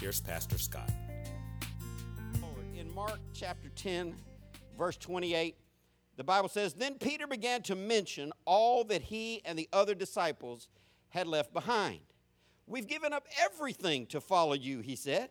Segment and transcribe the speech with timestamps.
[0.00, 0.90] here's Pastor Scott.
[2.76, 4.14] In Mark chapter 10,
[4.76, 5.56] verse 28,
[6.16, 10.68] the Bible says, Then Peter began to mention all that he and the other disciples
[11.08, 12.00] had left behind.
[12.66, 15.30] We've given up everything to follow you, he said.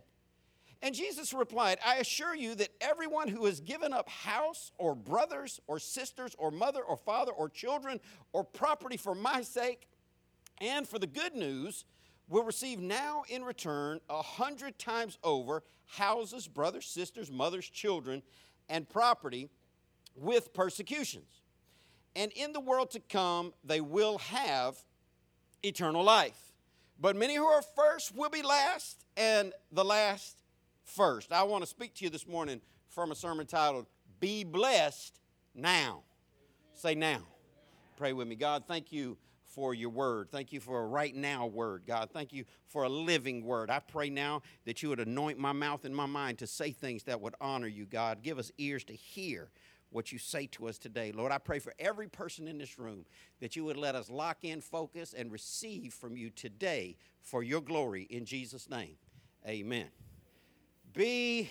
[0.82, 5.60] And Jesus replied, I assure you that everyone who has given up house or brothers
[5.68, 8.00] or sisters or mother or father or children
[8.34, 9.88] or property for my sake
[10.60, 11.86] and for the good news
[12.28, 18.22] will receive now in return a hundred times over houses, brothers, sisters, mothers, children,
[18.70, 19.50] and property
[20.16, 21.42] with persecutions.
[22.16, 24.76] And in the world to come, they will have
[25.64, 26.38] eternal life.
[27.00, 30.42] But many who are first will be last, and the last
[30.84, 31.32] first.
[31.32, 33.86] I want to speak to you this morning from a sermon titled,
[34.20, 35.20] Be Blessed
[35.54, 36.04] Now.
[36.74, 37.22] Say now.
[37.98, 38.36] Pray with me.
[38.36, 39.18] God, thank you
[39.58, 40.30] for your word.
[40.32, 42.12] Thank you for a right now word, God.
[42.14, 43.72] Thank you for a living word.
[43.72, 47.02] I pray now that you would anoint my mouth and my mind to say things
[47.06, 48.22] that would honor you, God.
[48.22, 49.50] Give us ears to hear
[49.90, 51.12] what you say to us today.
[51.12, 53.04] Lord, I pray for every person in this room
[53.40, 57.62] that you would let us lock in, focus, and receive from you today for your
[57.62, 58.98] glory in Jesus' name.
[59.48, 59.88] Amen.
[60.94, 61.50] Be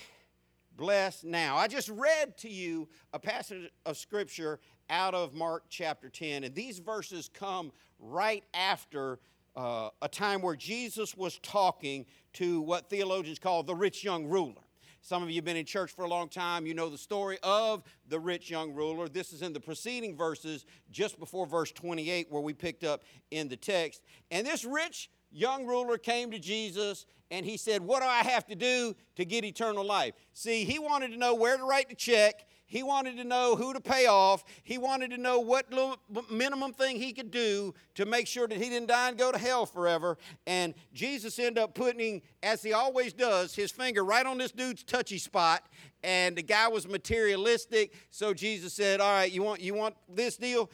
[0.76, 1.56] blessed now.
[1.56, 6.54] I just read to you a passage of scripture out of Mark chapter 10, and
[6.54, 9.18] these verses come right after
[9.56, 14.62] uh, a time where Jesus was talking to what theologians call the rich young ruler.
[15.00, 16.66] Some of you have been in church for a long time.
[16.66, 19.08] You know the story of the rich young ruler.
[19.08, 23.48] This is in the preceding verses, just before verse 28, where we picked up in
[23.48, 24.02] the text.
[24.32, 28.46] And this rich young ruler came to Jesus and he said, What do I have
[28.46, 30.14] to do to get eternal life?
[30.32, 32.44] See, he wanted to know where to write the check.
[32.66, 34.44] He wanted to know who to pay off.
[34.64, 35.96] He wanted to know what little
[36.30, 39.38] minimum thing he could do to make sure that he didn't die and go to
[39.38, 40.18] hell forever.
[40.46, 44.82] And Jesus ended up putting, as he always does, his finger right on this dude's
[44.82, 45.64] touchy spot.
[46.06, 50.36] And the guy was materialistic, so Jesus said, "All right, you want you want this
[50.36, 50.70] deal?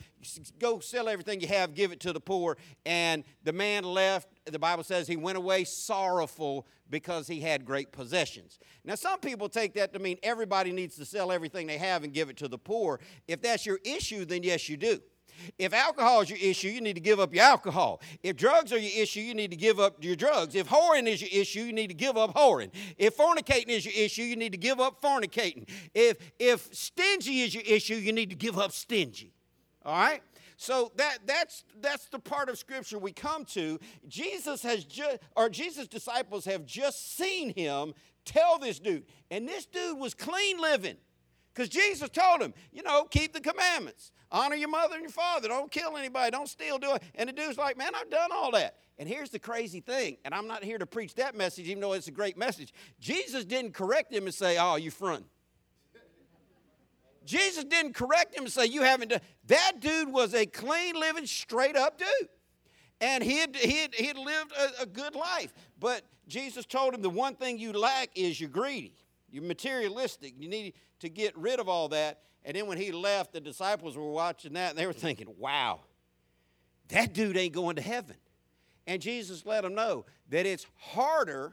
[0.59, 4.29] Go sell everything you have, give it to the poor." And the man left.
[4.45, 8.59] The Bible says he went away sorrowful because he had great possessions.
[8.85, 12.13] Now, some people take that to mean everybody needs to sell everything they have and
[12.13, 13.01] give it to the poor.
[13.27, 15.01] If that's your issue, then yes, you do.
[15.59, 18.01] If alcohol is your issue, you need to give up your alcohol.
[18.23, 20.55] If drugs are your issue, you need to give up your drugs.
[20.55, 22.71] If whoring is your issue, you need to give up whoring.
[22.97, 25.69] If fornicating is your issue, you need to give up fornicating.
[25.95, 29.33] If if stingy is your issue, you need to give up stingy.
[29.85, 30.23] All right?
[30.57, 33.81] So that that's that's the part of scripture we come to.
[34.07, 37.95] Jesus has just or Jesus' disciples have just seen him
[38.25, 39.05] tell this dude.
[39.31, 40.97] And this dude was clean living.
[41.53, 44.13] Because Jesus told him, you know, keep the commandments.
[44.33, 45.47] Honor your mother and your father.
[45.47, 46.31] Don't kill anybody.
[46.31, 46.79] Don't steal.
[46.79, 47.03] Do it.
[47.15, 48.77] And the dude's like, man, I've done all that.
[48.99, 51.93] And here's the crazy thing, and I'm not here to preach that message, even though
[51.93, 52.73] it's a great message.
[53.01, 55.25] Jesus didn't correct him and say, oh, you front.
[57.25, 59.21] Jesus didn't correct him and say, You haven't done.
[59.47, 62.29] That dude was a clean living, straight up dude.
[63.01, 65.53] And he had, he had, he had lived a, a good life.
[65.79, 68.95] But Jesus told him the one thing you lack is you're greedy,
[69.31, 70.35] you're materialistic.
[70.39, 72.21] You need to get rid of all that.
[72.45, 75.81] And then when he left, the disciples were watching that and they were thinking, Wow,
[76.89, 78.17] that dude ain't going to heaven.
[78.87, 81.53] And Jesus let them know that it's harder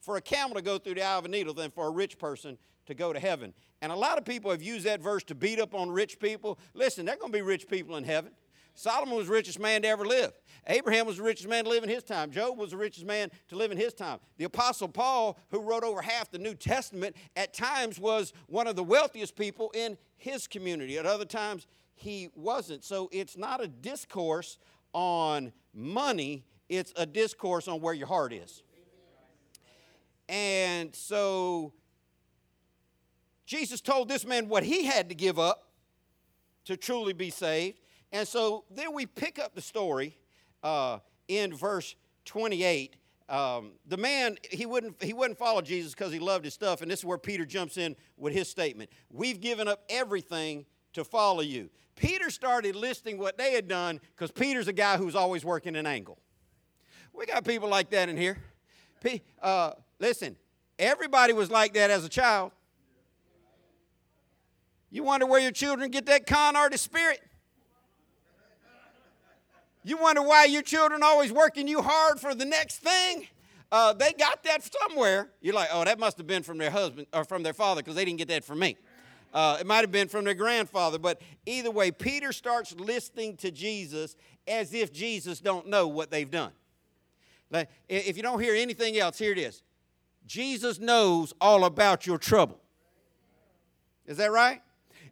[0.00, 2.18] for a camel to go through the eye of a needle than for a rich
[2.18, 3.54] person to go to heaven.
[3.80, 6.58] And a lot of people have used that verse to beat up on rich people.
[6.74, 8.32] Listen, they're going to be rich people in heaven.
[8.74, 10.32] Solomon was the richest man to ever live.
[10.66, 12.30] Abraham was the richest man to live in his time.
[12.30, 14.18] Job was the richest man to live in his time.
[14.38, 18.74] The Apostle Paul, who wrote over half the New Testament, at times was one of
[18.74, 20.98] the wealthiest people in his community.
[20.98, 22.84] At other times, he wasn't.
[22.84, 24.58] So it's not a discourse
[24.92, 28.62] on money, it's a discourse on where your heart is.
[30.28, 31.72] And so
[33.46, 35.70] Jesus told this man what he had to give up
[36.64, 37.78] to truly be saved.
[38.14, 40.16] And so then we pick up the story
[40.62, 41.94] uh, in verse
[42.24, 42.96] 28.
[43.28, 46.90] Um, the man he wouldn't he wouldn't follow Jesus because he loved his stuff, and
[46.90, 51.40] this is where Peter jumps in with his statement: "We've given up everything to follow
[51.40, 55.74] you." Peter started listing what they had done because Peter's a guy who's always working
[55.76, 56.18] an angle.
[57.12, 58.38] We got people like that in here.
[59.42, 60.36] Uh, listen,
[60.78, 62.52] Everybody was like that as a child.
[64.90, 67.20] You wonder where your children get that con artist spirit?
[69.84, 73.28] You wonder why your children always working you hard for the next thing?
[73.70, 75.28] Uh, they got that somewhere.
[75.42, 77.94] You're like, oh, that must have been from their husband or from their father because
[77.94, 78.78] they didn't get that from me.
[79.34, 83.50] Uh, it might have been from their grandfather, but either way, Peter starts listening to
[83.50, 84.16] Jesus
[84.46, 86.52] as if Jesus don't know what they've done.
[87.50, 89.62] Like, if you don't hear anything else, here it is.
[90.26, 92.60] Jesus knows all about your trouble.
[94.06, 94.62] Is that right?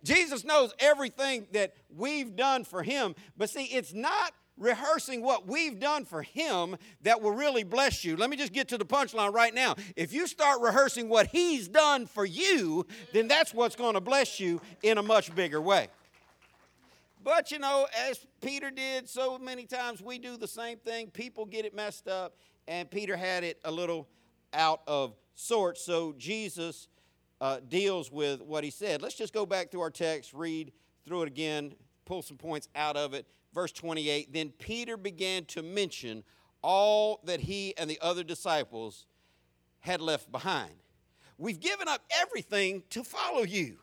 [0.05, 5.79] Jesus knows everything that we've done for him, but see, it's not rehearsing what we've
[5.79, 8.17] done for him that will really bless you.
[8.17, 9.75] Let me just get to the punchline right now.
[9.97, 14.41] If you start rehearsing what he's done for you, then that's what's going to bless
[14.41, 15.89] you in a much bigger way.
[17.25, 21.09] But you know, as Peter did so many times, we do the same thing.
[21.09, 22.37] People get it messed up,
[22.67, 24.09] and Peter had it a little
[24.53, 25.85] out of sorts.
[25.85, 26.89] So Jesus
[27.41, 29.03] uh, deals with what he said.
[29.03, 30.73] Let's just go back to our text, read
[31.05, 31.75] through it again,
[32.05, 33.27] pull some points out of it.
[33.55, 36.25] Verse 28 Then Peter began to mention
[36.63, 39.07] all that he and the other disciples
[39.81, 40.75] had left behind.
[41.39, 43.79] We've given up everything to follow you,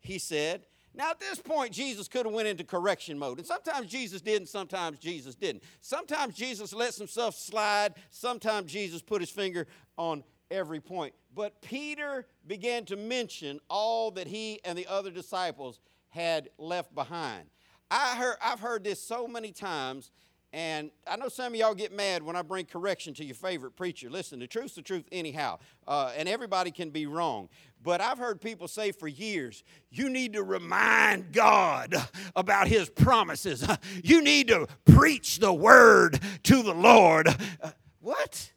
[0.00, 0.66] he said.
[0.92, 3.38] Now, at this point, Jesus could have went into correction mode.
[3.38, 5.62] And sometimes Jesus did, and sometimes Jesus didn't.
[5.80, 7.94] Sometimes Jesus lets himself slide.
[8.10, 9.66] Sometimes Jesus put his finger
[9.96, 11.14] on every point.
[11.34, 15.78] But Peter began to mention all that he and the other disciples
[16.08, 17.46] had left behind.
[17.90, 20.12] I heard, I've heard this so many times,
[20.52, 23.76] and I know some of y'all get mad when I bring correction to your favorite
[23.76, 24.10] preacher.
[24.10, 25.58] Listen, the truth's the truth, anyhow,
[25.88, 27.48] uh, and everybody can be wrong.
[27.82, 31.94] But I've heard people say for years, you need to remind God
[32.36, 33.66] about His promises.
[34.04, 37.28] You need to preach the word to the Lord.
[37.62, 37.70] Uh,
[38.00, 38.52] what?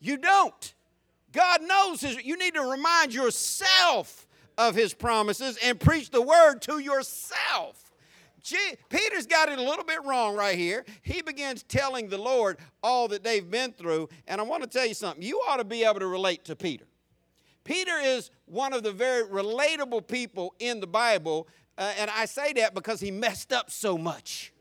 [0.00, 0.74] You don't.
[1.32, 2.22] God knows His.
[2.22, 4.26] You need to remind yourself
[4.56, 7.87] of His promises and preach the word to yourself.
[8.48, 10.86] Gee, Peter's got it a little bit wrong right here.
[11.02, 14.08] He begins telling the Lord all that they've been through.
[14.26, 15.22] And I want to tell you something.
[15.22, 16.86] You ought to be able to relate to Peter.
[17.64, 21.46] Peter is one of the very relatable people in the Bible.
[21.76, 24.54] Uh, and I say that because he messed up so much.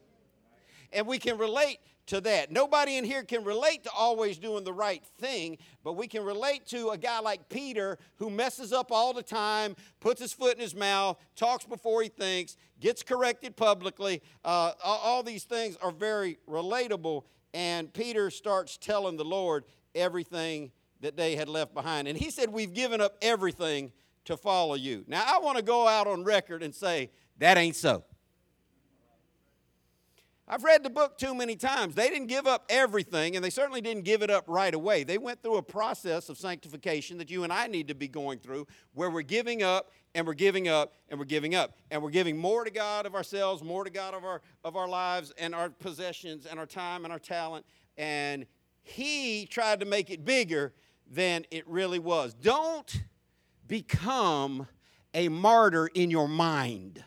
[0.91, 2.51] And we can relate to that.
[2.51, 6.65] Nobody in here can relate to always doing the right thing, but we can relate
[6.67, 10.61] to a guy like Peter who messes up all the time, puts his foot in
[10.61, 14.21] his mouth, talks before he thinks, gets corrected publicly.
[14.43, 19.65] Uh, all these things are very relatable, and Peter starts telling the Lord
[19.95, 20.71] everything
[21.01, 22.07] that they had left behind.
[22.07, 23.91] And he said, We've given up everything
[24.25, 25.05] to follow you.
[25.07, 28.03] Now, I want to go out on record and say, That ain't so.
[30.49, 31.93] I've read the book too many times.
[31.93, 35.03] They didn't give up everything, and they certainly didn't give it up right away.
[35.03, 38.39] They went through a process of sanctification that you and I need to be going
[38.39, 41.77] through where we're giving up and we're giving up and we're giving up.
[41.91, 44.87] And we're giving more to God of ourselves, more to God of our, of our
[44.87, 47.67] lives and our possessions and our time and our talent.
[47.97, 48.47] And
[48.81, 50.73] He tried to make it bigger
[51.07, 52.33] than it really was.
[52.33, 53.03] Don't
[53.67, 54.67] become
[55.13, 57.03] a martyr in your mind.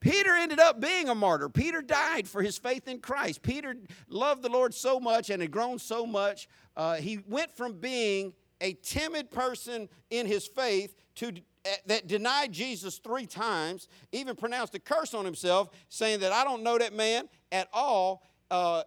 [0.00, 1.48] Peter ended up being a martyr.
[1.48, 3.42] Peter died for his faith in Christ.
[3.42, 3.76] Peter
[4.08, 6.48] loved the Lord so much and had grown so much.
[6.76, 12.52] Uh, he went from being a timid person in his faith to uh, that denied
[12.52, 16.92] Jesus three times, even pronounced a curse on himself, saying that I don't know that
[16.92, 18.82] man at all, uh,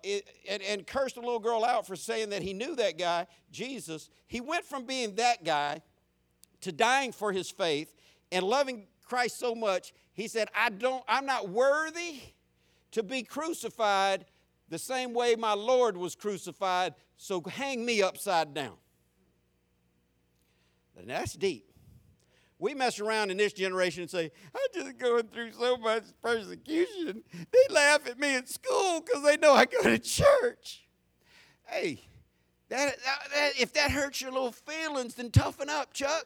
[0.49, 4.09] and, and cursed a little girl out for saying that he knew that guy, Jesus.
[4.27, 5.81] He went from being that guy
[6.61, 7.93] to dying for his faith
[8.31, 12.19] and loving Christ so much, he said, I don't, I'm not worthy
[12.91, 14.25] to be crucified
[14.69, 18.75] the same way my Lord was crucified, so hang me upside down.
[20.97, 21.68] And that's deep.
[22.59, 27.23] We mess around in this generation and say, I'm just going through so much persecution.
[27.33, 30.83] They laugh at me in school because they know I go to church.
[31.65, 32.01] Hey,
[32.67, 32.97] that,
[33.33, 36.25] that, if that hurts your little feelings, then toughen up, Chuck.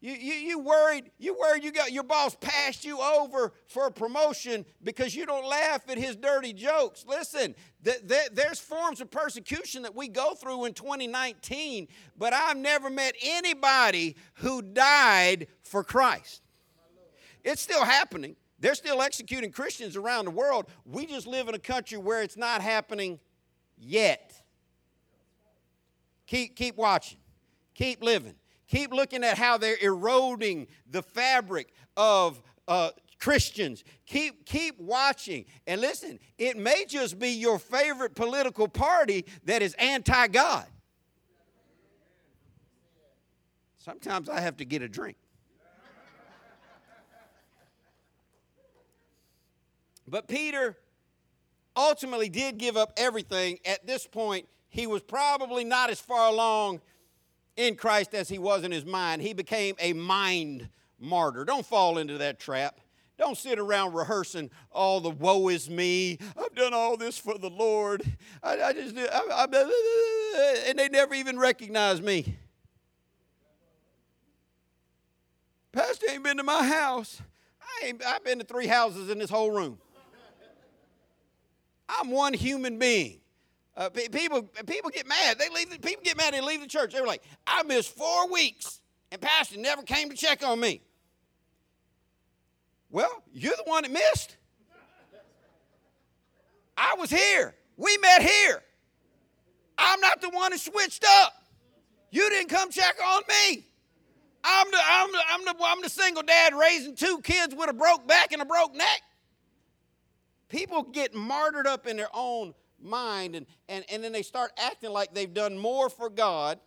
[0.00, 3.90] You, you, you worried, you worried you got your boss passed you over for a
[3.90, 7.04] promotion because you don't laugh at his dirty jokes.
[7.08, 12.56] Listen, th- th- there's forms of persecution that we go through in 2019, but I've
[12.56, 16.42] never met anybody who died for Christ.
[17.42, 18.36] It's still happening.
[18.60, 20.66] They're still executing Christians around the world.
[20.84, 23.18] We just live in a country where it's not happening
[23.76, 24.32] yet.
[26.26, 27.18] Keep, keep watching,
[27.74, 28.34] keep living.
[28.68, 35.46] Keep looking at how they're eroding the fabric of uh, Christians, keep keep watching.
[35.66, 40.66] And listen, it may just be your favorite political party that is anti-God.
[43.78, 45.16] Sometimes I have to get a drink.
[50.06, 50.76] But Peter
[51.76, 53.58] ultimately did give up everything.
[53.64, 56.80] At this point, he was probably not as far along
[57.58, 59.20] in Christ as he was in his mind.
[59.20, 61.44] He became a mind martyr.
[61.44, 62.80] Don't fall into that trap.
[63.18, 66.18] Don't sit around rehearsing all the woe is me.
[66.40, 68.04] I've done all this for the Lord.
[68.44, 72.36] I, I just, I, I, and they never even recognize me.
[75.72, 77.20] Pastor ain't been to my house.
[77.60, 79.78] I ain't, I've been to three houses in this whole room.
[81.88, 83.20] I'm one human being.
[83.78, 85.38] Uh, people, people get mad.
[85.38, 85.70] They leave.
[85.70, 86.34] The, people get mad.
[86.34, 86.92] They leave the church.
[86.92, 88.80] They were like, "I missed four weeks,
[89.12, 90.82] and pastor never came to check on me."
[92.90, 94.36] Well, you're the one that missed.
[96.76, 97.54] I was here.
[97.76, 98.62] We met here.
[99.76, 101.34] I'm not the one that switched up.
[102.10, 103.64] You didn't come check on me.
[104.42, 107.72] I'm the, I'm the, I'm the, I'm the single dad raising two kids with a
[107.72, 109.02] broke back and a broke neck.
[110.48, 114.90] People get martyred up in their own mind and, and, and then they start acting
[114.90, 116.58] like they've done more for God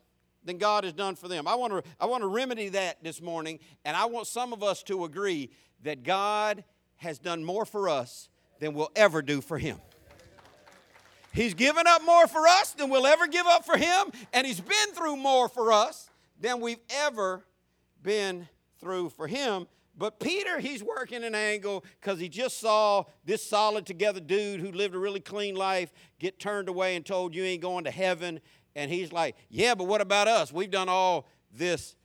[0.44, 1.48] than God has done for them.
[1.48, 4.64] I want to I want to remedy that this morning, and I want some of
[4.64, 5.52] us to agree
[5.84, 6.64] that God
[6.98, 9.78] has done more for us than we'll ever do for him.
[11.34, 14.60] He's given up more for us than we'll ever give up for him, and he's
[14.60, 17.46] been through more for us than we've ever
[18.04, 18.48] been
[18.80, 19.68] through for him.
[19.98, 24.72] But Peter, he's working an angle because he just saw this solid together dude who
[24.72, 28.40] lived a really clean life get turned away and told you ain't going to heaven.
[28.76, 30.52] And he's like, Yeah, but what about us?
[30.54, 31.96] We've done all this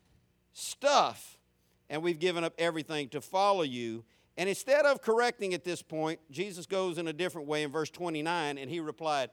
[0.52, 1.38] stuff
[1.88, 4.04] and we've given up everything to follow you.
[4.36, 7.90] And instead of correcting at this point, Jesus goes in a different way in verse
[7.90, 9.30] 29 and he replied,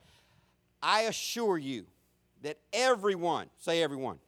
[0.81, 1.86] I assure you
[2.43, 4.19] that everyone, say everyone,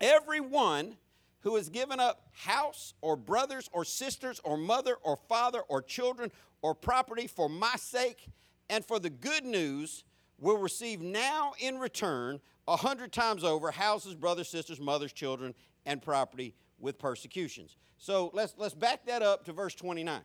[0.00, 0.96] everyone
[1.44, 6.32] who has given up house or brothers or sisters or mother or father or children
[6.62, 8.28] or property for my sake
[8.70, 10.04] and for the good news
[10.40, 16.00] will receive now in return a hundred times over houses, brothers, sisters, mothers, children, and
[16.00, 17.76] property with persecutions.
[17.98, 20.22] So let's, let's back that up to verse 29.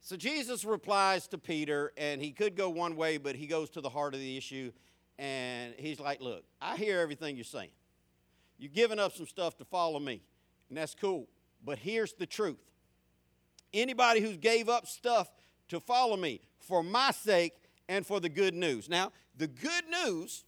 [0.00, 3.82] So Jesus replies to Peter, and he could go one way, but he goes to
[3.82, 4.72] the heart of the issue,
[5.18, 7.70] and he's like, Look, I hear everything you're saying.
[8.58, 10.20] You're giving up some stuff to follow me,
[10.68, 11.28] and that's cool.
[11.64, 12.58] But here's the truth
[13.72, 15.30] anybody who gave up stuff
[15.68, 17.54] to follow me for my sake
[17.88, 18.88] and for the good news.
[18.88, 20.44] Now, the good news,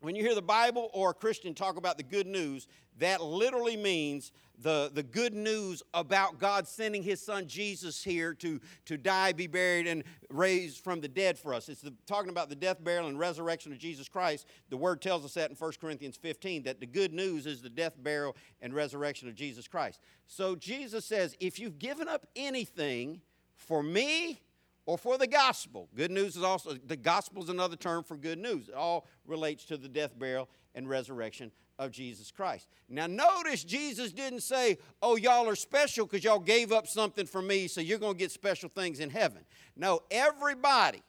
[0.00, 2.66] when you hear the Bible or a Christian talk about the good news,
[2.98, 8.60] that literally means the, the good news about God sending his son Jesus here to,
[8.86, 11.68] to die, be buried, and raised from the dead for us.
[11.68, 14.46] It's the, talking about the death, burial, and resurrection of Jesus Christ.
[14.70, 17.70] The word tells us that in 1 Corinthians 15 that the good news is the
[17.70, 20.00] death, burial, and resurrection of Jesus Christ.
[20.26, 23.20] So Jesus says, if you've given up anything
[23.56, 24.40] for me
[24.86, 28.38] or for the gospel, good news is also, the gospel is another term for good
[28.38, 28.68] news.
[28.68, 32.68] It all relates to the death, burial, and resurrection of Jesus Christ.
[32.88, 37.42] Now, notice Jesus didn't say, Oh, y'all are special because y'all gave up something for
[37.42, 39.44] me, so you're going to get special things in heaven.
[39.76, 41.02] No, everybody,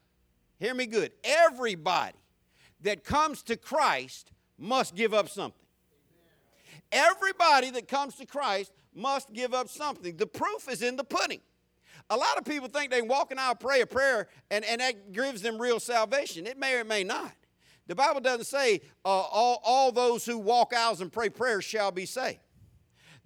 [0.60, 2.18] hear me good, everybody
[2.82, 5.62] that comes to Christ must give up something.
[6.92, 10.16] Everybody that comes to Christ must give up something.
[10.16, 11.42] The proof is in the pudding.
[12.10, 15.12] A lot of people think they walk an aisle, pray a prayer, and, and that
[15.12, 16.48] gives them real salvation.
[16.48, 17.34] It may or may not.
[17.88, 21.92] The Bible doesn't say uh, all, all those who walk aisles and pray prayers shall
[21.92, 22.40] be saved.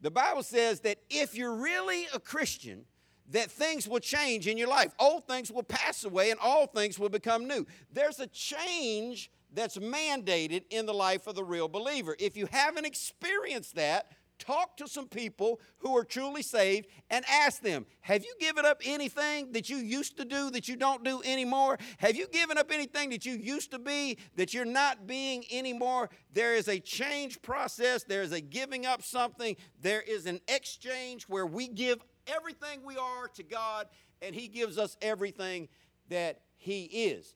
[0.02, 2.86] The Bible says that if you're really a Christian,
[3.30, 4.94] that things will change in your life.
[5.00, 7.66] Old things will pass away and all things will become new.
[7.92, 12.16] There's a change that's mandated in the life of the real believer.
[12.20, 17.62] If you haven't experienced that, talk to some people who are truly saved and ask
[17.62, 21.22] them Have you given up anything that you used to do that you don't do
[21.24, 21.78] anymore?
[22.00, 26.10] Have you given up anything that you used to be that you're not being anymore?
[26.34, 31.24] There is a change process, there is a giving up something, there is an exchange
[31.24, 33.88] where we give everything we are to God
[34.22, 35.70] and He gives us everything
[36.10, 37.36] that He is.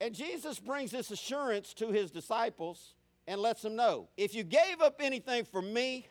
[0.00, 2.94] And Jesus brings this assurance to His disciples
[3.26, 6.06] and lets them know if you gave up anything for me,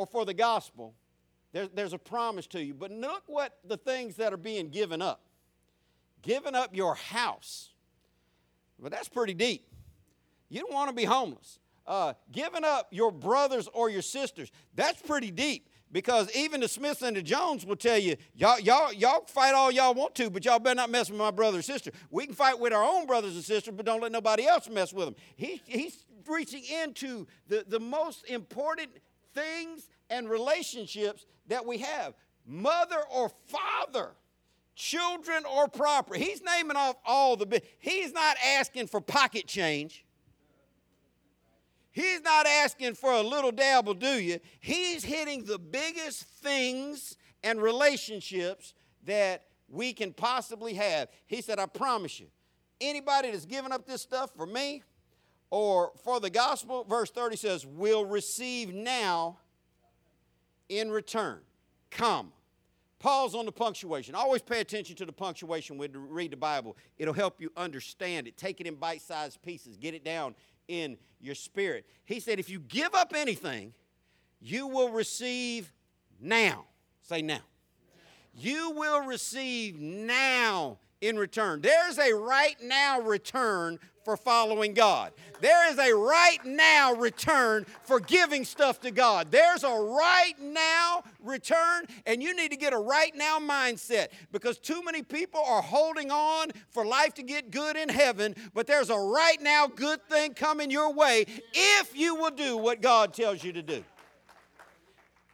[0.00, 0.94] or for the gospel,
[1.52, 2.72] there, there's a promise to you.
[2.72, 5.20] But look what the things that are being given up.
[6.22, 7.68] Giving up your house.
[8.78, 9.66] But that's pretty deep.
[10.48, 11.58] You don't want to be homeless.
[11.86, 14.50] Uh, giving up your brothers or your sisters.
[14.74, 15.68] That's pretty deep.
[15.92, 19.70] Because even the Smiths and the Jones will tell you, y'all, y'all, y'all fight all
[19.70, 21.90] y'all want to, but y'all better not mess with my brother or sister.
[22.10, 24.94] We can fight with our own brothers and sisters, but don't let nobody else mess
[24.94, 25.16] with them.
[25.36, 28.90] He, he's reaching into the, the most important
[29.34, 32.14] things and relationships that we have
[32.46, 34.10] mother or father,
[34.74, 36.20] children or property.
[36.20, 37.62] He's naming off all the.
[37.78, 40.04] He's not asking for pocket change.
[41.92, 44.38] He's not asking for a little dabble, do you?
[44.60, 51.08] He's hitting the biggest things and relationships that we can possibly have.
[51.26, 52.28] He said, I promise you,
[52.80, 54.82] anybody that's giving up this stuff for me
[55.50, 59.38] or for the gospel, verse 30 says, will receive now
[60.68, 61.40] in return,
[61.90, 62.30] comma.
[63.00, 64.14] Pause on the punctuation.
[64.14, 66.76] Always pay attention to the punctuation when you read the Bible.
[66.98, 68.36] It'll help you understand it.
[68.36, 70.34] Take it in bite sized pieces, get it down
[70.68, 71.86] in your spirit.
[72.04, 73.72] He said, if you give up anything,
[74.38, 75.72] you will receive
[76.20, 76.66] now.
[77.02, 77.40] Say now.
[78.34, 81.62] You will receive now in return.
[81.62, 83.78] There's a right now return
[84.10, 85.12] for following God.
[85.40, 89.30] There is a right now return for giving stuff to God.
[89.30, 94.58] There's a right now return, and you need to get a right now mindset because
[94.58, 98.90] too many people are holding on for life to get good in heaven, but there's
[98.90, 101.24] a right now good thing coming your way
[101.54, 103.84] if you will do what God tells you to do.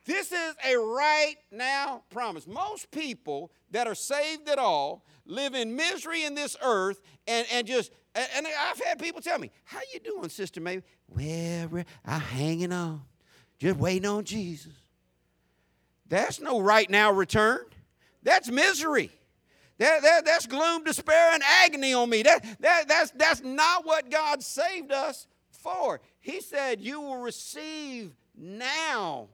[0.05, 2.47] This is a right now promise.
[2.47, 7.67] Most people that are saved at all live in misery in this earth and, and
[7.67, 7.91] just
[8.35, 10.83] and, I've had people tell me, How you doing, Sister Maybe?
[11.09, 13.03] Well, I'm hanging on.
[13.59, 14.73] Just waiting on Jesus.
[16.09, 17.61] That's no right now return.
[18.23, 19.11] That's misery.
[19.79, 22.23] That, that, that's gloom, despair, and agony on me.
[22.23, 26.01] That, that, that's, that's not what God saved us for.
[26.21, 29.29] He said, You will receive now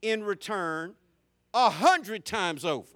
[0.00, 0.94] in return
[1.52, 2.88] a hundred times over.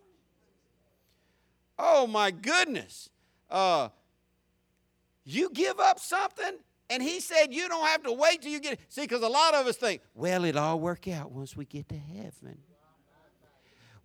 [1.78, 3.10] Oh my goodness.
[3.50, 3.88] Uh,
[5.24, 8.74] you give up something, and he said you don't have to wait till you get
[8.74, 8.80] it.
[8.88, 11.88] See, because a lot of us think, well, it'll all work out once we get
[11.88, 12.58] to heaven.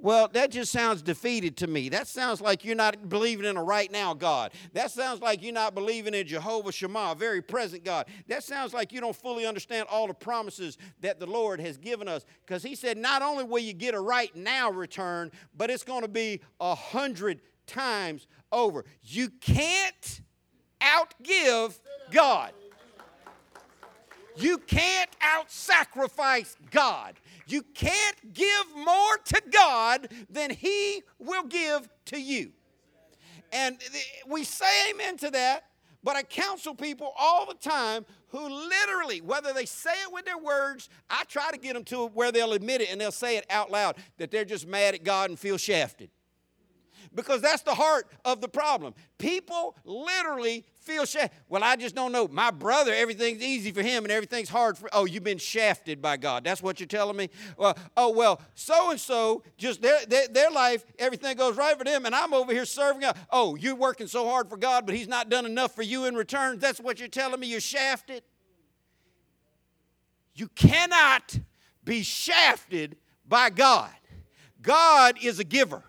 [0.02, 1.90] Well, that just sounds defeated to me.
[1.90, 4.52] That sounds like you're not believing in a right now God.
[4.74, 8.08] That sounds like you're not believing in Jehovah Shammah, a very present God.
[8.28, 12.08] That sounds like you don't fully understand all the promises that the Lord has given
[12.08, 12.26] us.
[12.44, 16.02] Because He said, not only will you get a right now return, but it's going
[16.02, 18.86] to be a hundred times over.
[19.02, 20.22] You can't
[20.82, 21.80] outgive
[22.12, 22.52] God.
[24.38, 27.16] You can't out sacrifice God.
[27.48, 32.52] You can't give more to God than He will give to you.
[33.52, 33.78] And
[34.26, 35.66] we say amen to that,
[36.04, 40.38] but I counsel people all the time who literally, whether they say it with their
[40.38, 43.46] words, I try to get them to where they'll admit it and they'll say it
[43.50, 46.10] out loud that they're just mad at God and feel shafted
[47.14, 48.94] because that's the heart of the problem.
[49.18, 51.38] People literally feel shafted.
[51.50, 52.28] Well, I just don't know.
[52.28, 54.90] My brother, everything's easy for him and everything's hard for.
[54.94, 56.44] Oh, you've been shafted by God.
[56.44, 57.30] That's what you're telling me.
[57.58, 61.84] Well, oh well, so and so just their, their their life, everything goes right for
[61.84, 63.18] them, and I'm over here serving God.
[63.30, 66.16] Oh, you're working so hard for God, but He's not done enough for you in
[66.16, 66.60] return.
[66.60, 67.48] That's what you're telling me.
[67.48, 68.24] You're shafted.
[70.34, 71.38] You cannot
[71.84, 72.96] be shafted
[73.28, 73.92] by God.
[74.62, 75.84] God is a giver.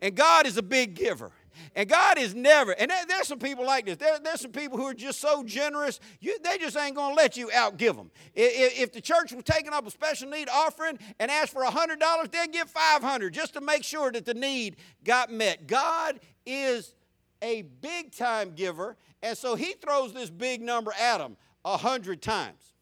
[0.00, 1.32] And God is a big giver.
[1.74, 3.96] And God is never, and there, there's some people like this.
[3.96, 7.16] There, there's some people who are just so generous, you, they just ain't going to
[7.16, 8.10] let you outgive them.
[8.34, 12.30] If, if the church was taking up a special need offering and asked for $100,
[12.30, 15.66] they'd give 500 just to make sure that the need got met.
[15.66, 16.94] God is
[17.42, 22.22] a big time giver, and so he throws this big number at them a hundred
[22.22, 22.72] times.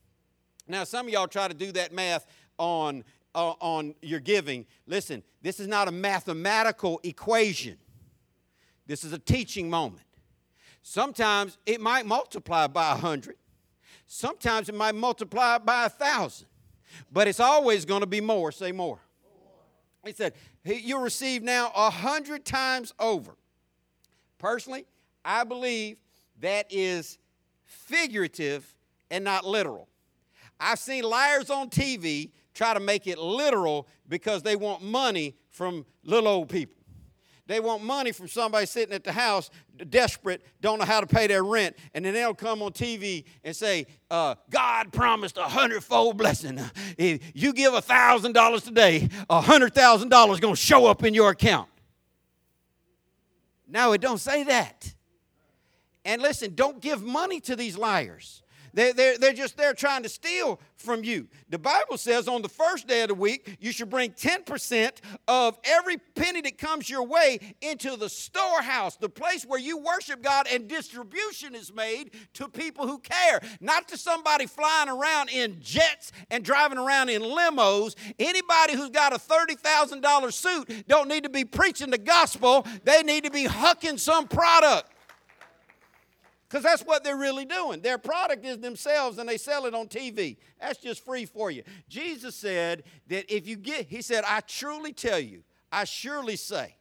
[0.69, 2.27] Now, some of y'all try to do that math
[2.59, 3.05] on
[3.37, 7.77] uh, on your giving, listen, this is not a mathematical equation.
[8.87, 10.03] This is a teaching moment.
[10.83, 13.37] Sometimes it might multiply by a hundred.
[14.07, 16.49] Sometimes it might multiply by a thousand.
[17.13, 18.51] But it's always going to be more.
[18.53, 18.99] Say more.
[20.05, 23.37] He said, You'll receive now a hundred times over.
[24.39, 24.87] Personally,
[25.25, 25.99] I believe
[26.41, 27.19] that is
[27.65, 28.75] figurative
[29.11, 29.89] and not literal.
[30.59, 35.85] I've seen liars on TV try to make it literal because they want money from
[36.03, 36.75] little old people.
[37.47, 39.51] They want money from somebody sitting at the house,
[39.89, 43.55] desperate, don't know how to pay their rent, and then they'll come on TV and
[43.55, 46.59] say, uh, "God promised a hundredfold blessing.
[46.99, 51.15] If you give a thousand dollars today, a hundred thousand dollars to show up in
[51.15, 51.69] your account."
[53.69, 54.93] No, it don't say that.
[56.05, 58.43] And listen, don't give money to these liars.
[58.77, 61.29] They, they're, they're just there trying to steal from you.
[61.49, 64.91] The Bible says on the first day of the week, you should bring 10%
[65.27, 70.23] of every penny that comes your way into the storehouse, the place where you worship
[70.23, 75.57] God and distribution is made to people who care, not to somebody flying around in
[75.59, 77.95] jets and driving around in limos.
[78.19, 83.25] Anybody who's got a $30,000 suit don't need to be preaching the gospel, they need
[83.25, 84.93] to be hucking some product.
[86.49, 87.81] Because that's what they're really doing.
[87.81, 90.37] Their product is themselves and they sell it on TV.
[90.61, 91.65] That's just free for you.
[91.89, 96.77] Jesus said that if you get, he said, I truly tell you, I surely say,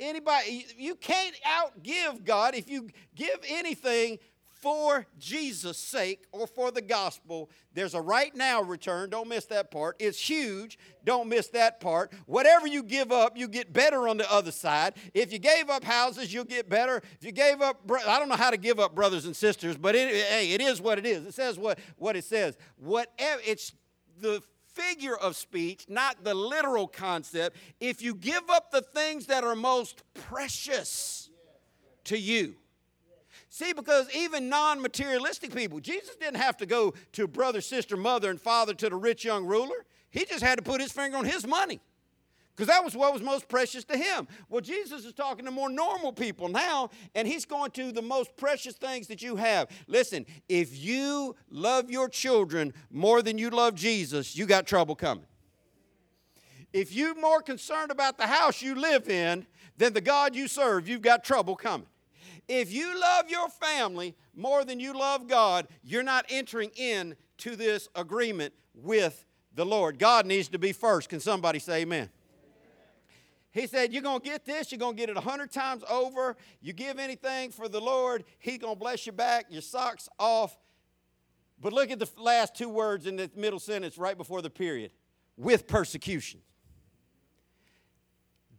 [0.00, 4.18] anybody, you can't outgive God if you give anything
[4.60, 7.50] for Jesus' sake or for the gospel.
[7.74, 9.10] There's a right now return.
[9.10, 9.96] Don't miss that part.
[9.98, 10.78] It's huge.
[11.04, 12.12] Don't miss that part.
[12.26, 14.94] Whatever you give up, you get better on the other side.
[15.14, 17.02] If you gave up houses, you'll get better.
[17.20, 19.94] If you gave up, I don't know how to give up brothers and sisters, but
[19.94, 21.24] it, hey, it is what it is.
[21.26, 22.56] It says what, what it says.
[22.76, 23.72] Whatever, it's
[24.20, 27.56] the figure of speech, not the literal concept.
[27.80, 31.30] If you give up the things that are most precious
[32.04, 32.56] to you,
[33.50, 38.30] See, because even non materialistic people, Jesus didn't have to go to brother, sister, mother,
[38.30, 39.86] and father to the rich young ruler.
[40.10, 41.80] He just had to put his finger on his money
[42.58, 44.26] because that was what was most precious to him.
[44.48, 48.36] Well, Jesus is talking to more normal people now, and he's going to the most
[48.36, 49.68] precious things that you have.
[49.86, 55.24] Listen, if you love your children more than you love Jesus, you got trouble coming.
[56.72, 60.88] If you're more concerned about the house you live in than the God you serve,
[60.88, 61.86] you've got trouble coming.
[62.48, 67.88] If you love your family more than you love God, you're not entering into this
[67.94, 69.98] agreement with the Lord.
[69.98, 71.10] God needs to be first.
[71.10, 72.08] Can somebody say amen?
[73.50, 75.82] He said, You're going to get this, you're going to get it a hundred times
[75.90, 76.36] over.
[76.60, 80.56] You give anything for the Lord, He's going to bless you back, your socks off.
[81.60, 84.92] But look at the last two words in the middle sentence right before the period
[85.36, 86.40] with persecution.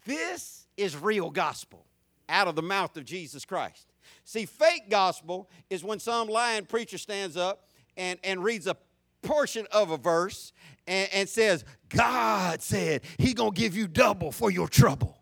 [0.05, 1.85] This is real gospel
[2.29, 3.87] out of the mouth of Jesus Christ.
[4.23, 8.77] See, fake gospel is when some lying preacher stands up and, and reads a
[9.21, 10.53] portion of a verse
[10.87, 15.17] and, and says, God said He's going to give you double for your trouble.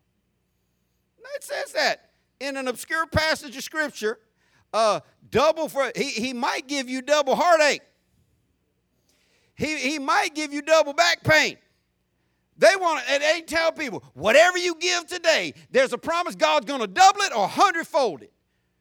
[1.35, 2.07] it says that
[2.39, 4.19] in an obscure passage of Scripture.
[4.73, 4.99] Uh,
[5.31, 7.81] double for, he, he might give you double heartache.
[9.55, 11.57] He, he might give you double back pain.
[12.57, 16.65] They want to, and they tell people, whatever you give today, there's a promise God's
[16.65, 18.33] going to double it or hundredfold it.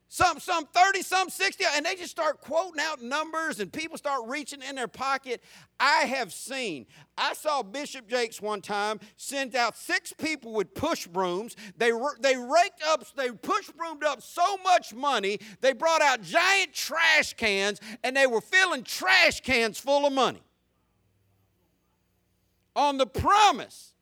[0.09, 4.23] Some, some 30, some 60, and they just start quoting out numbers and people start
[4.29, 5.43] reaching in their pocket.
[5.81, 6.87] I have seen,
[7.19, 11.57] I saw Bishop Jakes one time send out six people with push brooms.
[11.77, 16.73] They, they raked up, they push broomed up so much money, they brought out giant
[16.73, 20.41] trash cans and they were filling trash cans full of money
[22.77, 23.95] on the promise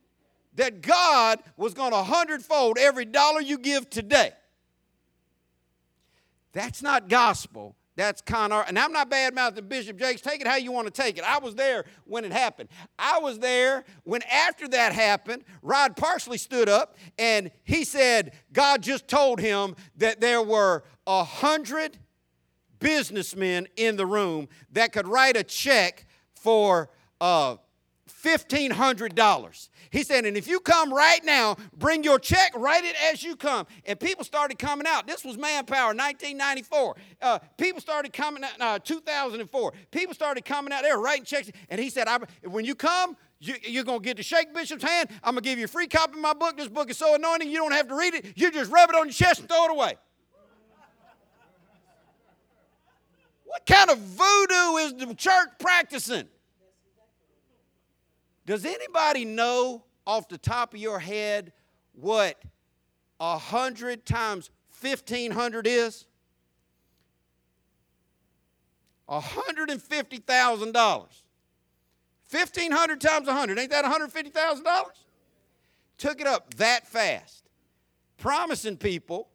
[0.57, 4.33] that God was going to hundredfold every dollar you give today.
[6.53, 7.75] That's not gospel.
[7.97, 8.67] That's con art.
[8.69, 10.21] And I'm not bad mouthing Bishop Jakes.
[10.21, 11.25] Take it how you want to take it.
[11.25, 12.69] I was there when it happened.
[12.99, 18.83] I was there when after that happened, Rod Parsley stood up and he said God
[18.83, 21.99] just told him that there were a hundred
[22.81, 27.57] businessmen in the room that could write a check for uh,
[28.25, 29.69] $1,500.
[29.91, 33.37] He said, and if you come right now, bring your check, write it as you
[33.37, 33.67] come.
[33.85, 35.07] And people started coming out.
[35.07, 36.97] This was Manpower, 1994.
[37.21, 39.73] Uh, people started coming out, uh, 2004.
[39.91, 41.51] People started coming out there writing checks.
[41.69, 42.09] And he said,
[42.43, 45.11] when you come, you, are going to get to shake Bishop's hand.
[45.23, 46.57] I'm going to give you a free copy of my book.
[46.57, 48.33] This book is so anointing, you don't have to read it.
[48.37, 49.97] You just rub it on your chest and throw it away.
[53.45, 56.29] What kind of voodoo is the church practicing?
[58.47, 61.53] Does anybody know off the top of your head
[61.93, 62.43] what
[63.21, 66.07] a hundred times fifteen hundred is?
[69.09, 71.23] A hundred and fifty thousand dollars.
[72.25, 75.05] Fifteen hundred times a hundred, ain't that one hundred fifty thousand dollars?
[75.97, 77.45] Took it up that fast,
[78.19, 79.29] promising people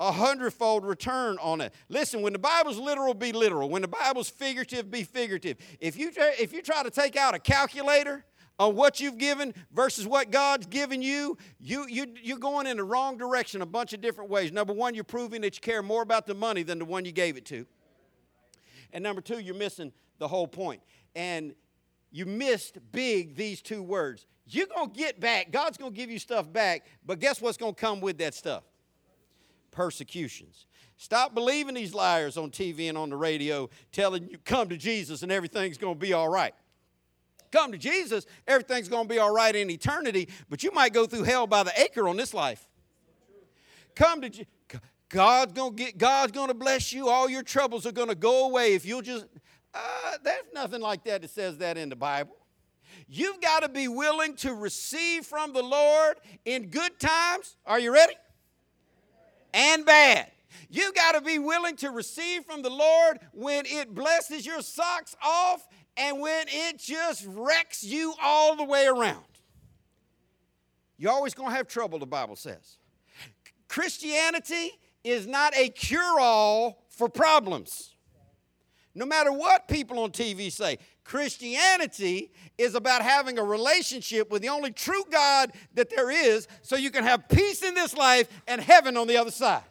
[0.00, 1.72] a hundredfold return on it.
[1.88, 3.68] Listen, when the Bible's literal, be literal.
[3.68, 5.58] When the Bible's figurative, be figurative.
[5.80, 8.24] If you if you try to take out a calculator
[8.58, 12.84] on what you've given versus what God's given you, you, you, you're going in the
[12.84, 14.52] wrong direction a bunch of different ways.
[14.52, 17.12] Number one, you're proving that you care more about the money than the one you
[17.12, 17.66] gave it to.
[18.92, 20.80] And number two, you're missing the whole point.
[21.14, 21.54] And
[22.10, 24.26] you missed big these two words.
[24.46, 27.58] You're going to get back, God's going to give you stuff back, but guess what's
[27.58, 28.62] going to come with that stuff?
[29.76, 30.66] persecutions.
[30.96, 35.22] Stop believing these liars on TV and on the radio telling you, come to Jesus
[35.22, 36.54] and everything's going to be all right.
[37.50, 41.06] Come to Jesus, everything's going to be all right in eternity, but you might go
[41.06, 42.66] through hell by the acre on this life.
[43.94, 44.46] Come to Je-
[45.08, 47.08] God's going to get God's going to bless you.
[47.08, 49.26] All your troubles are going to go away if you'll just
[49.72, 49.78] uh,
[50.22, 52.36] there's nothing like that that says that in the Bible.
[53.08, 57.56] You've got to be willing to receive from the Lord in good times.
[57.66, 58.14] Are you ready?
[59.52, 60.30] And bad.
[60.70, 65.14] You've got to be willing to receive from the Lord when it blesses your socks
[65.22, 69.24] off and when it just wrecks you all the way around.
[70.98, 72.78] You're always going to have trouble, the Bible says.
[73.68, 74.72] Christianity
[75.04, 77.94] is not a cure all for problems.
[78.94, 84.48] No matter what people on TV say, Christianity is about having a relationship with the
[84.48, 88.60] only true God that there is so you can have peace in this life and
[88.60, 89.62] heaven on the other side.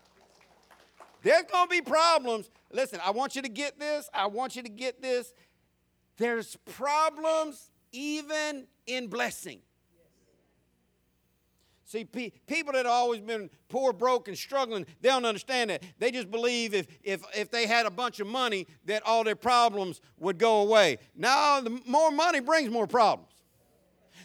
[1.24, 2.52] There's going to be problems.
[2.72, 4.08] Listen, I want you to get this.
[4.14, 5.34] I want you to get this.
[6.18, 9.60] There's problems even in blessing.
[11.88, 15.84] See, pe- people that have always been poor, broke, and struggling, they don't understand that.
[16.00, 19.36] They just believe if, if, if they had a bunch of money, that all their
[19.36, 20.98] problems would go away.
[21.16, 23.32] Now, the more money brings more problems.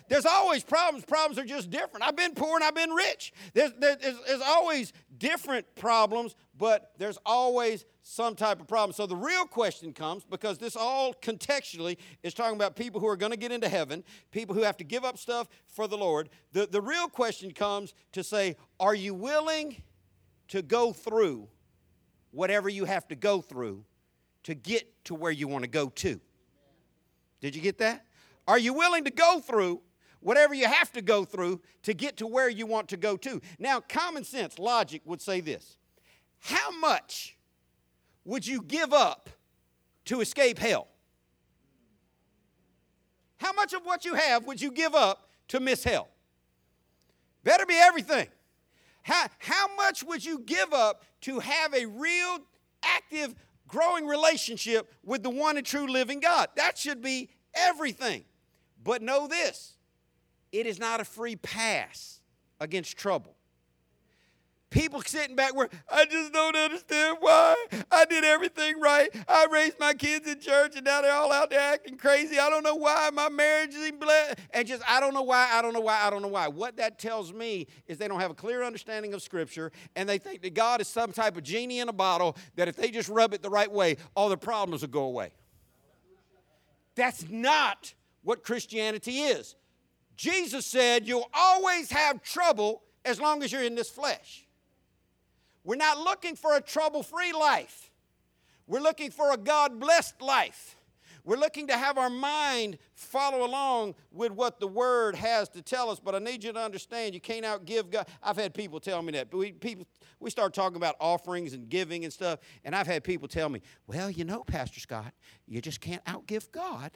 [0.09, 1.05] There's always problems.
[1.05, 2.05] Problems are just different.
[2.05, 3.33] I've been poor and I've been rich.
[3.53, 8.93] There's, there's, there's always different problems, but there's always some type of problem.
[8.93, 13.17] So the real question comes because this all contextually is talking about people who are
[13.17, 16.29] going to get into heaven, people who have to give up stuff for the Lord.
[16.53, 19.81] The, the real question comes to say, are you willing
[20.49, 21.47] to go through
[22.33, 23.85] whatever you have to go through
[24.43, 26.21] to get to where you want to go to?
[27.41, 28.07] Did you get that?
[28.49, 29.83] Are you willing to go through
[30.19, 33.41] whatever you have to go through to get to where you want to go to?
[33.61, 35.77] Now, common sense, logic would say this
[36.41, 37.37] How much
[38.25, 39.31] would you give up
[40.07, 40.89] to escape hell?
[43.39, 46.09] How much of what you have would you give up to miss hell?
[47.43, 48.29] Better be everything.
[49.03, 52.39] How, how much would you give up to have a real,
[52.83, 53.35] active,
[53.67, 56.49] growing relationship with the one and true living God?
[56.57, 58.25] That should be everything.
[58.83, 59.75] But know this
[60.53, 62.21] it is not a free pass
[62.61, 63.37] against trouble.
[64.71, 67.57] People sitting back where I just don't understand why.
[67.91, 69.09] I did everything right.
[69.29, 72.39] I raised my kids in church and now they're all out there acting crazy.
[72.39, 74.39] I don't know why my marriage is blessed.
[74.53, 76.47] And just, I don't know why, I don't know why, I don't know why.
[76.47, 80.19] What that tells me is they don't have a clear understanding of Scripture and they
[80.19, 83.09] think that God is some type of genie in a bottle that if they just
[83.09, 85.33] rub it the right way, all their problems will go away.
[86.95, 89.57] That's not what Christianity is.
[90.17, 94.47] Jesus said, You'll always have trouble as long as you're in this flesh.
[95.65, 97.91] We're not looking for a trouble free life.
[98.67, 100.77] We're looking for a God blessed life.
[101.25, 105.91] We're looking to have our mind follow along with what the Word has to tell
[105.91, 106.01] us.
[106.01, 108.07] But I need you to understand you can't outgive God.
[108.23, 109.33] I've had people tell me that.
[109.35, 109.87] We, people,
[110.19, 112.41] we start talking about offerings and giving and stuff.
[112.65, 115.13] And I've had people tell me, well, you know, Pastor Scott,
[115.47, 116.91] you just can't outgive God.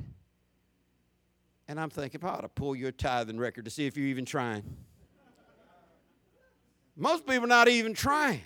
[1.68, 4.24] And I'm thinking, I ought to pull your tithing record to see if you're even
[4.24, 4.62] trying.
[6.96, 8.42] Most people are not even trying.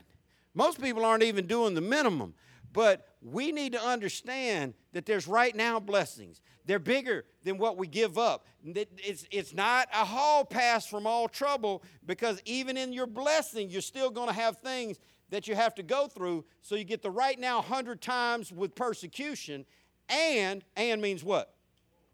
[0.54, 2.34] Most people aren't even doing the minimum.
[2.72, 6.40] But we need to understand that there's right now blessings.
[6.66, 8.46] They're bigger than what we give up.
[8.62, 13.80] It's, it's not a hall pass from all trouble because even in your blessing, you're
[13.80, 14.98] still going to have things
[15.30, 16.44] that you have to go through.
[16.62, 19.64] So you get the right now 100 times with persecution.
[20.08, 21.54] And, and means what?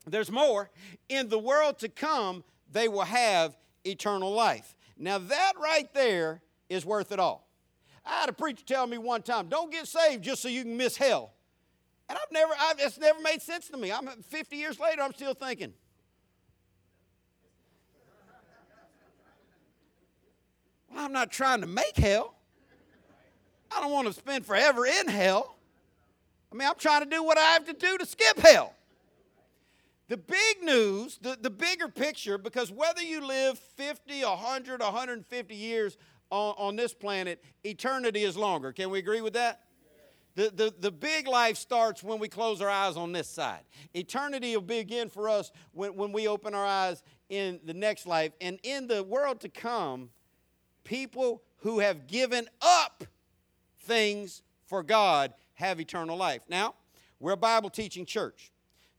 [0.07, 0.71] There's more.
[1.09, 4.77] In the world to come, they will have eternal life.
[4.97, 7.49] Now, that right there is worth it all.
[8.07, 10.77] I had a preacher tell me one time, don't get saved just so you can
[10.77, 11.33] miss hell.
[12.09, 13.91] And I've never, I've, it's never made sense to me.
[13.91, 15.73] I'm 50 years later, I'm still thinking.
[20.91, 22.35] Well, I'm not trying to make hell.
[23.75, 25.57] I don't want to spend forever in hell.
[26.53, 28.75] I mean, I'm trying to do what I have to do to skip hell.
[30.09, 35.97] The big news, the, the bigger picture, because whether you live 50, 100, 150 years
[36.35, 38.73] on, on this planet, eternity is longer.
[38.73, 39.61] Can we agree with that?
[40.35, 43.61] The, the, the big life starts when we close our eyes on this side.
[43.95, 48.33] Eternity will begin for us when, when we open our eyes in the next life.
[48.41, 50.11] And in the world to come,
[50.83, 53.05] people who have given up
[53.83, 56.43] things for God have eternal life.
[56.49, 56.75] Now,
[57.21, 58.51] we're a Bible teaching church.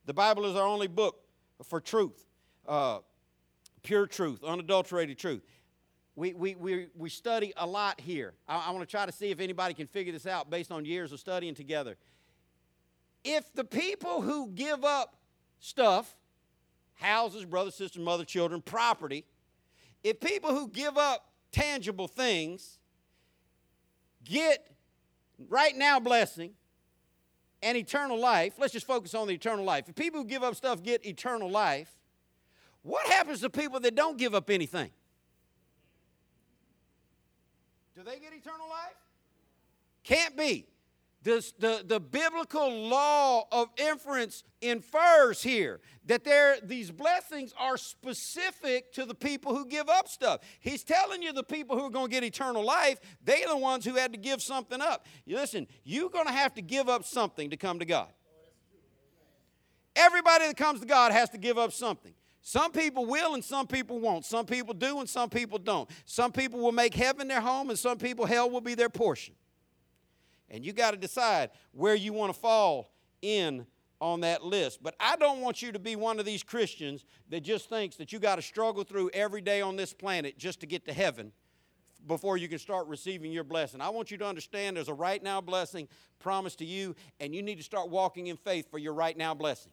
[0.06, 1.18] The Bible is our only book
[1.66, 2.26] for truth,
[2.66, 3.00] uh,
[3.84, 5.42] pure truth, unadulterated truth.
[6.16, 8.34] We, we, we, we study a lot here.
[8.48, 10.86] I, I want to try to see if anybody can figure this out based on
[10.86, 11.98] years of studying together.
[13.24, 15.16] If the people who give up
[15.60, 16.16] stuff,
[16.94, 19.26] houses, brothers, sisters, mother, children, property,
[20.04, 22.80] if people who give up tangible things
[24.24, 24.68] get
[25.50, 26.52] right now blessing
[27.62, 29.90] and eternal life, let's just focus on the eternal life.
[29.90, 31.90] If people who give up stuff get eternal life,
[32.84, 34.92] what happens to people that don't give up anything?
[37.96, 38.96] Do they get eternal life?
[40.04, 40.68] Can't be.
[41.24, 48.94] This, the, the biblical law of inference infers here that there, these blessings are specific
[48.94, 50.42] to the people who give up stuff.
[50.60, 53.86] He's telling you the people who are going to get eternal life, they're the ones
[53.86, 55.08] who had to give something up.
[55.26, 58.10] Listen, you're going to have to give up something to come to God.
[59.96, 62.14] Everybody that comes to God has to give up something.
[62.48, 64.24] Some people will and some people won't.
[64.24, 65.90] Some people do and some people don't.
[66.06, 69.34] Some people will make heaven their home and some people hell will be their portion.
[70.52, 73.66] And you got to decide where you want to fall in
[74.00, 74.84] on that list.
[74.84, 78.14] But I don't want you to be one of these Christians that just thinks that
[78.14, 81.32] you got to struggle through every day on this planet just to get to heaven
[82.06, 83.82] before you can start receiving your blessing.
[83.82, 85.88] I want you to understand there's a right now blessing
[86.20, 89.34] promised to you, and you need to start walking in faith for your right now
[89.34, 89.72] blessing.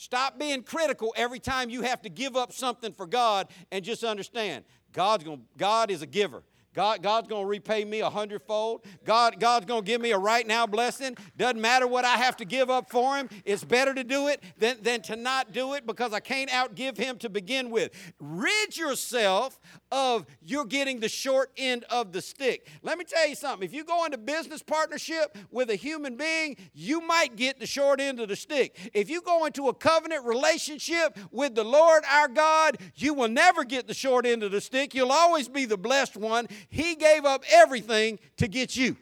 [0.00, 4.04] Stop being critical every time you have to give up something for God and just
[4.04, 6.44] understand God's going God is a giver.
[6.72, 8.84] God, God's going to repay me a hundredfold.
[9.04, 11.16] God, God's going to give me a right now blessing.
[11.36, 13.28] Doesn't matter what I have to give up for Him.
[13.44, 16.96] It's better to do it than, than to not do it because I can't outgive
[16.96, 17.90] Him to begin with.
[18.20, 19.58] Rid yourself
[19.90, 22.66] of you're getting the short end of the stick.
[22.82, 23.66] Let me tell you something.
[23.66, 28.00] If you go into business partnership with a human being, you might get the short
[28.00, 28.90] end of the stick.
[28.92, 33.64] If you go into a covenant relationship with the Lord our God, you will never
[33.64, 34.94] get the short end of the stick.
[34.94, 36.48] You'll always be the blessed one.
[36.68, 38.96] He gave up everything to get you.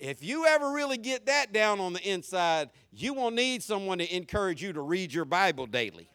[0.00, 4.16] If you ever really get that down on the inside, you will need someone to
[4.16, 6.08] encourage you to read your Bible daily.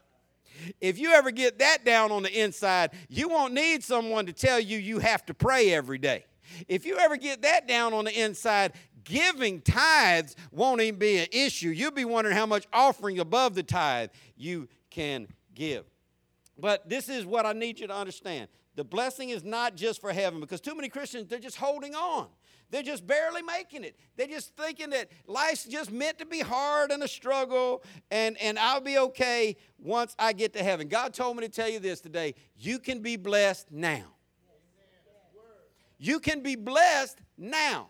[0.81, 4.59] If you ever get that down on the inside, you won't need someone to tell
[4.59, 6.25] you you have to pray every day.
[6.67, 11.27] If you ever get that down on the inside, giving tithes won't even be an
[11.31, 11.69] issue.
[11.69, 15.85] You'll be wondering how much offering above the tithe you can give.
[16.57, 18.47] But this is what I need you to understand.
[18.75, 22.27] The blessing is not just for heaven because too many Christians, they're just holding on.
[22.71, 23.97] They're just barely making it.
[24.17, 28.57] They're just thinking that life's just meant to be hard and a struggle, and, and
[28.59, 30.87] I'll be okay once I get to heaven.
[30.87, 32.35] God told me to tell you this today.
[32.57, 34.05] You can be blessed now.
[35.97, 37.87] You can be blessed now.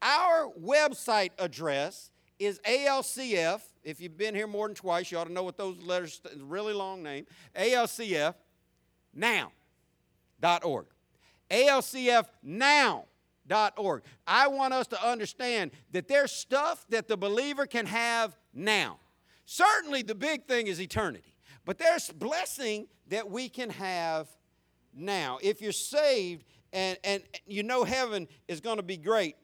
[0.00, 3.60] Our website address is ALCF.
[3.82, 6.72] If you've been here more than twice, you ought to know what those letters, really
[6.72, 7.26] long name.
[7.56, 8.34] ALCF
[9.14, 10.86] now.org.
[11.50, 13.04] ALCF now
[13.76, 14.02] org.
[14.26, 18.98] I want us to understand that there's stuff that the believer can have now.
[19.46, 24.28] Certainly, the big thing is eternity, but there's blessing that we can have
[24.94, 25.38] now.
[25.42, 29.36] If you're saved and, and you know heaven is going to be great,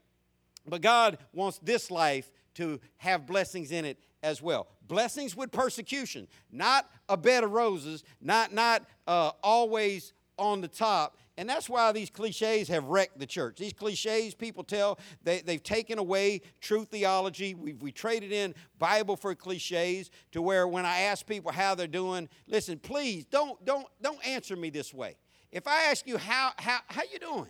[0.66, 4.68] but God wants this life to have blessings in it as well.
[4.86, 11.16] Blessings with persecution, not a bed of roses, not, not uh, always on the top,
[11.40, 13.56] and that's why these cliches have wrecked the church.
[13.56, 17.54] These cliches people tell, they, they've taken away true theology.
[17.54, 21.86] We've, we traded in Bible for cliches to where when I ask people how they're
[21.86, 25.16] doing, listen, please don't, don't, don't answer me this way.
[25.50, 27.48] If I ask you how, how, how you doing?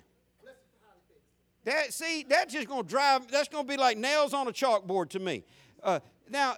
[1.65, 4.53] That, see, that's just going to drive, that's going to be like nails on a
[4.53, 5.43] chalkboard to me.
[5.83, 5.99] Uh,
[6.31, 6.55] now,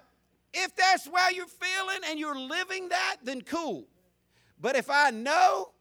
[0.53, 3.87] if that's how you're feeling and you're living that, then cool.
[4.61, 5.71] But if I know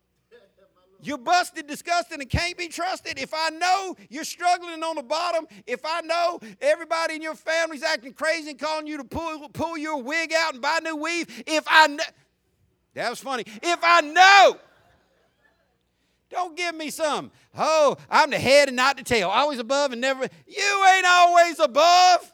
[1.03, 3.19] you're busted, disgusted, and can't be trusted.
[3.19, 7.83] If I know you're struggling on the bottom, if I know everybody in your family's
[7.83, 11.43] acting crazy and calling you to pull, pull your wig out and buy new weave,
[11.47, 12.05] if I know,
[12.95, 13.45] that was funny.
[13.63, 14.57] If I know,
[16.31, 20.01] don't give me some, oh, I'm the head and not the tail, always above and
[20.01, 20.29] never.
[20.47, 22.33] You ain't always above.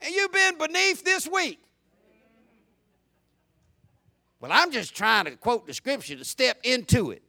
[0.00, 1.58] And you've been beneath this week.
[4.40, 7.22] Well, I'm just trying to quote the scripture to step into it.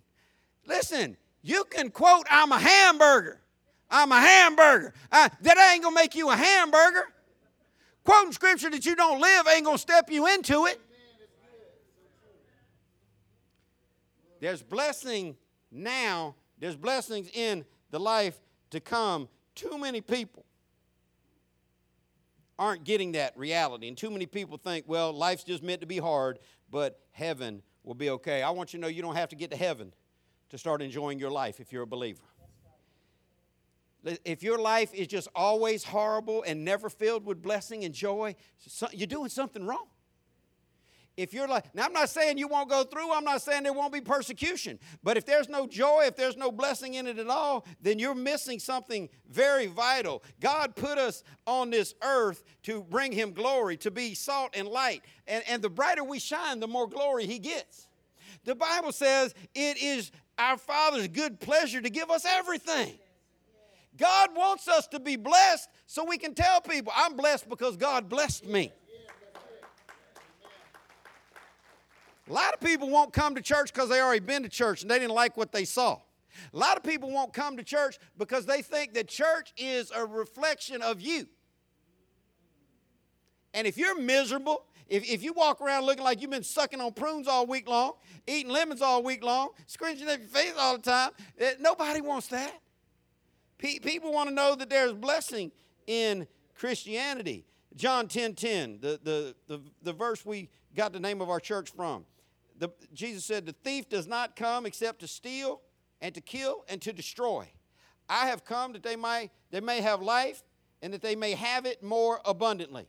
[0.65, 3.41] Listen, you can quote, I'm a hamburger.
[3.89, 4.93] I'm a hamburger.
[5.11, 7.05] Uh, that ain't going to make you a hamburger.
[8.03, 10.79] Quoting scripture that you don't live ain't going to step you into it.
[14.39, 15.37] There's blessing
[15.71, 18.39] now, there's blessings in the life
[18.71, 19.29] to come.
[19.55, 20.43] Too many people
[22.59, 23.87] aren't getting that reality.
[23.87, 26.39] And too many people think, well, life's just meant to be hard.
[26.69, 28.41] but heaven will be okay.
[28.41, 29.93] I want you to know you don't have to get to heaven
[30.53, 32.21] to start enjoying your life if you're a believer.
[34.23, 38.35] If your life is just always horrible and never filled with blessing and joy,
[38.91, 39.87] you're doing something wrong.
[41.17, 43.73] If you're like, now I'm not saying you won't go through, I'm not saying there
[43.73, 47.29] won't be persecution, but if there's no joy, if there's no blessing in it at
[47.29, 50.21] all, then you're missing something very vital.
[50.39, 55.01] God put us on this earth to bring Him glory, to be salt and light.
[55.25, 57.87] And, and the brighter we shine, the more glory He gets.
[58.45, 62.93] The Bible says it is our Father's good pleasure to give us everything.
[63.97, 68.09] God wants us to be blessed so we can tell people, I'm blessed because God
[68.09, 68.71] blessed me.
[72.29, 74.89] A lot of people won't come to church because they already been to church and
[74.89, 75.99] they didn't like what they saw.
[76.53, 80.05] A lot of people won't come to church because they think that church is a
[80.05, 81.27] reflection of you.
[83.53, 86.93] And if you're miserable, if, if you walk around looking like you've been sucking on
[86.93, 87.93] prunes all week long,
[88.27, 92.27] eating lemons all week long, scrunching up your face all the time, eh, nobody wants
[92.27, 92.53] that.
[93.57, 95.51] Pe- people want to know that there's blessing
[95.87, 97.45] in Christianity.
[97.75, 101.71] John 10 10, the, the, the, the verse we got the name of our church
[101.75, 102.05] from.
[102.59, 105.61] The, Jesus said, The thief does not come except to steal
[106.01, 107.49] and to kill and to destroy.
[108.09, 110.43] I have come that they, might, they may have life
[110.81, 112.87] and that they may have it more abundantly.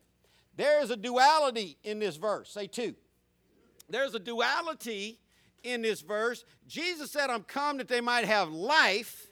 [0.57, 2.51] There is a duality in this verse.
[2.51, 2.95] Say two.
[3.89, 5.19] There's a duality
[5.63, 6.45] in this verse.
[6.67, 9.27] Jesus said, I'm come that they might have life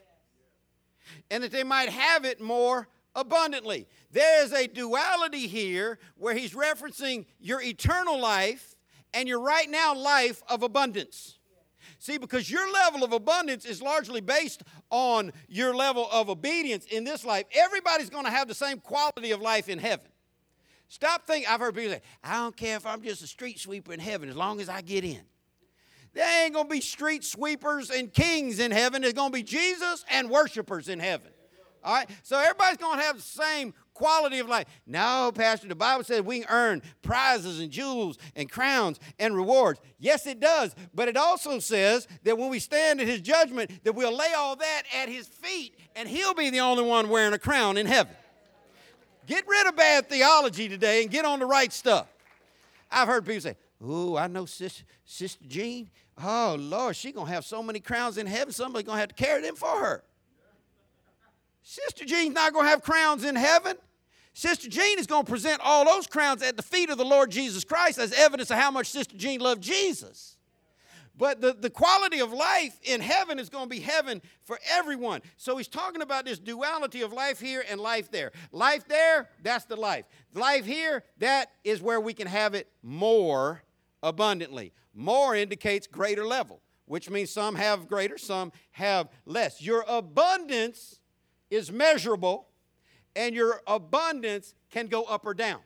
[1.31, 3.87] and that they might have it more abundantly.
[4.11, 8.75] There is a duality here where he's referencing your eternal life
[9.15, 11.39] and your right now life of abundance.
[11.99, 17.05] See, because your level of abundance is largely based on your level of obedience in
[17.05, 17.45] this life.
[17.53, 20.07] Everybody's going to have the same quality of life in heaven.
[20.93, 21.49] Stop thinking.
[21.49, 24.29] I've heard people say, I don't care if I'm just a street sweeper in heaven
[24.29, 25.23] as long as I get in.
[26.13, 29.01] There ain't going to be street sweepers and kings in heaven.
[29.01, 31.31] There's going to be Jesus and worshipers in heaven.
[31.83, 32.11] All right?
[32.23, 34.67] So everybody's going to have the same quality of life.
[34.87, 39.81] No, Pastor, the Bible says we earn prizes and jewels and crowns and rewards.
[39.99, 40.75] Yes, it does.
[40.95, 44.57] But it also says that when we stand at his judgment, that we'll lay all
[44.57, 48.15] that at his feet and he'll be the only one wearing a crown in heaven.
[49.27, 52.09] Get rid of bad theology today and get on the right stuff.
[52.91, 55.91] I've heard people say, Oh, I know Sister, Sister Jean.
[56.23, 59.09] Oh, Lord, she's going to have so many crowns in heaven, somebody's going to have
[59.09, 60.05] to carry them for her.
[61.63, 63.77] Sister Jean's not going to have crowns in heaven.
[64.35, 67.31] Sister Jean is going to present all those crowns at the feet of the Lord
[67.31, 70.32] Jesus Christ as evidence of how much Sister Jean loved Jesus.
[71.23, 75.21] But the, the quality of life in heaven is going to be heaven for everyone.
[75.37, 78.33] So he's talking about this duality of life here and life there.
[78.51, 80.05] Life there, that's the life.
[80.35, 83.63] Life here, that is where we can have it more
[84.03, 84.73] abundantly.
[84.95, 89.63] More indicates greater level, which means some have greater, some have less.
[89.63, 90.99] Your abundance
[91.53, 92.49] is measurable,
[93.15, 95.61] and your abundance can go up or down.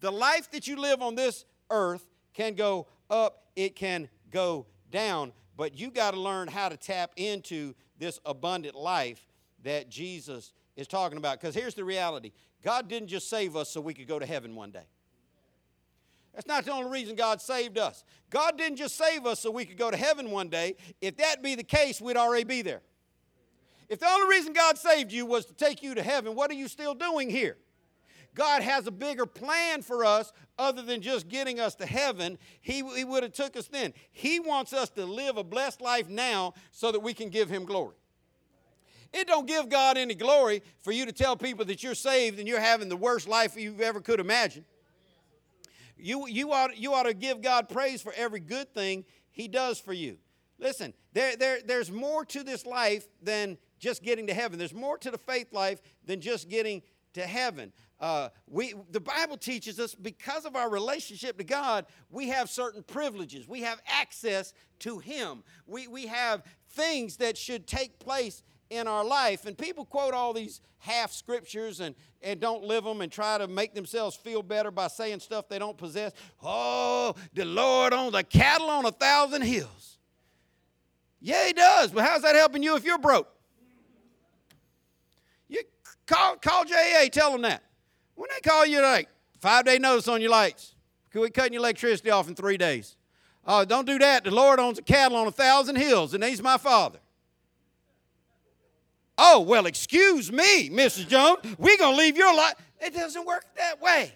[0.00, 5.32] The life that you live on this earth can go up, it can go down,
[5.56, 9.26] but you got to learn how to tap into this abundant life
[9.62, 11.40] that Jesus is talking about.
[11.40, 12.32] Because here's the reality
[12.62, 14.86] God didn't just save us so we could go to heaven one day.
[16.34, 18.02] That's not the only reason God saved us.
[18.28, 20.74] God didn't just save us so we could go to heaven one day.
[21.00, 22.82] If that be the case, we'd already be there.
[23.88, 26.54] If the only reason God saved you was to take you to heaven, what are
[26.54, 27.56] you still doing here?
[28.34, 32.38] God has a bigger plan for us other than just getting us to heaven.
[32.60, 33.94] He, he would have took us then.
[34.12, 37.64] He wants us to live a blessed life now so that we can give him
[37.64, 37.94] glory.
[39.12, 42.48] It don't give God any glory for you to tell people that you're saved and
[42.48, 44.64] you're having the worst life you ever could imagine.
[45.96, 49.78] You, you, ought, you ought to give God praise for every good thing he does
[49.78, 50.18] for you.
[50.58, 54.58] Listen, there, there, there's more to this life than just getting to heaven.
[54.58, 56.82] There's more to the faith life than just getting
[57.12, 57.72] to heaven.
[58.00, 62.82] Uh, we, the Bible teaches us because of our relationship to God, we have certain
[62.82, 63.48] privileges.
[63.48, 65.44] We have access to Him.
[65.66, 69.46] We, we have things that should take place in our life.
[69.46, 73.46] And people quote all these half scriptures and, and don't live them and try to
[73.46, 76.12] make themselves feel better by saying stuff they don't possess.
[76.42, 79.98] Oh, the Lord owns the cattle on a thousand hills.
[81.20, 83.28] Yeah, He does, but how's that helping you if you're broke?
[85.48, 85.62] You
[86.06, 87.62] call, call JA, tell them that.
[88.14, 89.08] When they call you, like,
[89.40, 90.74] five day notice on your lights,
[91.10, 92.96] could we cutting your electricity off in three days?
[93.46, 94.24] Oh, don't do that.
[94.24, 96.98] The Lord owns the cattle on a thousand hills, and He's my Father.
[99.16, 101.08] Oh, well, excuse me, Mrs.
[101.08, 101.38] Jones.
[101.58, 102.54] We're going to leave your life.
[102.80, 104.12] It doesn't work that way.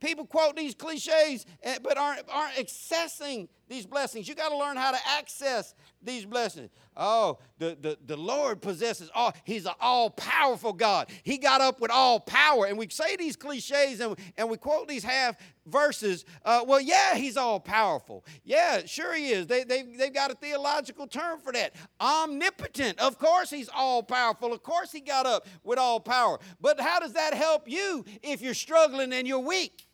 [0.00, 4.28] People quote these cliches, eh, but aren't, aren't accessing these blessings.
[4.28, 6.70] You got to learn how to access these blessings.
[6.96, 11.10] Oh, the, the, the Lord possesses all, He's an all powerful God.
[11.22, 12.66] He got up with all power.
[12.66, 15.36] And we say these cliches and, and we quote these half
[15.66, 16.24] verses.
[16.44, 18.24] Uh, well, yeah, He's all powerful.
[18.44, 19.46] Yeah, sure He is.
[19.46, 21.74] They, they, they've got a theological term for that.
[22.00, 22.98] Omnipotent.
[23.00, 24.52] Of course, He's all powerful.
[24.52, 26.38] Of course, He got up with all power.
[26.60, 29.86] But how does that help you if you're struggling and you're weak?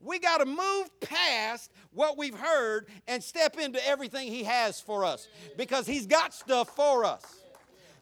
[0.00, 5.04] We got to move past what we've heard and step into everything He has for
[5.04, 7.22] us because He's got stuff for us.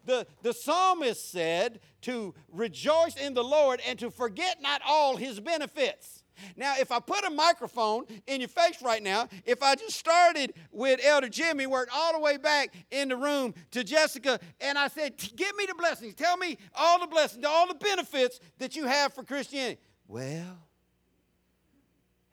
[0.04, 5.40] The, the psalmist said to rejoice in the Lord and to forget not all His
[5.40, 6.22] benefits.
[6.56, 10.52] Now, if I put a microphone in your face right now, if I just started
[10.70, 14.88] with Elder Jimmy, worked all the way back in the room to Jessica, and I
[14.88, 18.86] said, Give me the blessings, tell me all the blessings, all the benefits that you
[18.86, 19.80] have for Christianity.
[20.06, 20.58] Well,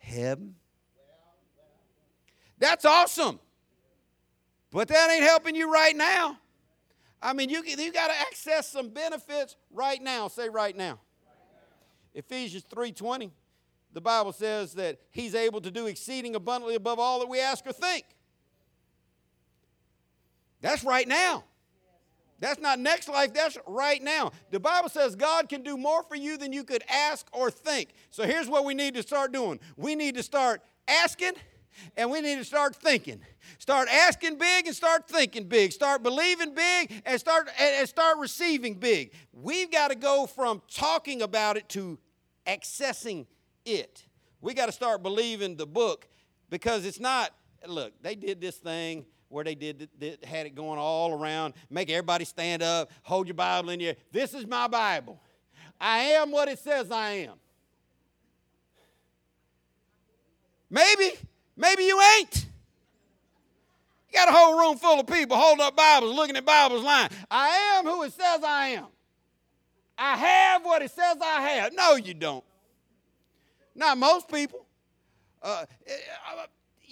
[0.03, 0.55] heaven.
[2.59, 3.39] That's awesome.
[4.71, 6.37] But that ain't helping you right now.
[7.21, 10.27] I mean, you, you got to access some benefits right now.
[10.27, 10.99] Say right now.
[12.13, 13.31] Ephesians 3:20.
[13.93, 17.65] The Bible says that he's able to do exceeding abundantly above all that we ask
[17.65, 18.05] or think.
[20.61, 21.43] That's right now.
[22.43, 24.33] That's not next life, that's right now.
[24.51, 27.91] The Bible says God can do more for you than you could ask or think.
[28.09, 31.31] So here's what we need to start doing we need to start asking
[31.95, 33.21] and we need to start thinking.
[33.59, 35.71] Start asking big and start thinking big.
[35.71, 39.13] Start believing big and start and start receiving big.
[39.31, 41.97] We've got to go from talking about it to
[42.45, 43.25] accessing
[43.63, 44.05] it.
[44.41, 46.09] We got to start believing the book
[46.49, 47.33] because it's not
[47.65, 51.89] look, they did this thing where they did, did, had it going all around, make
[51.89, 53.95] everybody stand up, hold your Bible in your.
[54.11, 55.19] This is my Bible.
[55.81, 57.33] I am what it says I am.
[60.69, 61.13] Maybe,
[61.57, 62.45] maybe you ain't.
[64.07, 67.09] You got a whole room full of people holding up Bibles, looking at Bibles, lying.
[67.29, 68.85] I am who it says I am.
[69.97, 71.73] I have what it says I have.
[71.73, 72.43] No, you don't.
[73.75, 74.65] Not most people.
[75.41, 75.65] Uh,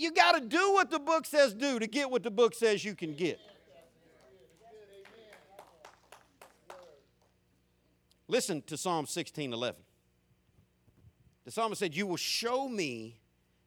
[0.01, 2.83] you got to do what the book says do to get what the book says
[2.83, 3.39] you can get.
[8.27, 9.81] Listen to Psalm 16 11.
[11.43, 13.19] The psalmist said, You will show me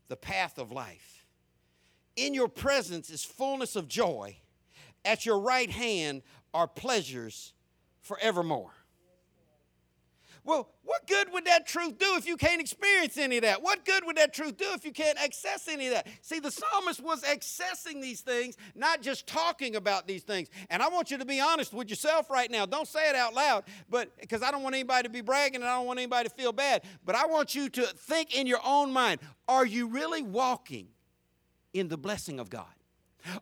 [0.09, 1.27] the path of life.
[2.17, 4.39] In your presence is fullness of joy.
[5.05, 6.23] At your right hand
[6.55, 7.53] are pleasures
[8.01, 8.73] forevermore.
[10.45, 13.63] Well, what good would that truth do if you can't experience any of that?
[13.63, 16.07] What good would that truth do if you can't access any of that?
[16.21, 20.49] See, the psalmist was accessing these things, not just talking about these things.
[20.69, 22.67] And I want you to be honest with yourself right now.
[22.67, 25.65] Don't say it out loud, but because I don't want anybody to be bragging and
[25.65, 26.83] I don't want anybody to feel bad.
[27.07, 30.89] But I want you to think in your own mind are you really walking
[31.73, 32.74] in the blessing of God?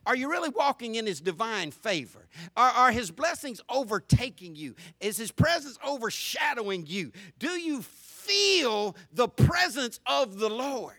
[0.07, 2.27] Are you really walking in His divine favor?
[2.57, 4.75] Are, are, His blessings overtaking you?
[5.01, 7.13] Is His presence overshadowing you?
[7.39, 10.95] Do you feel the presence of the Lord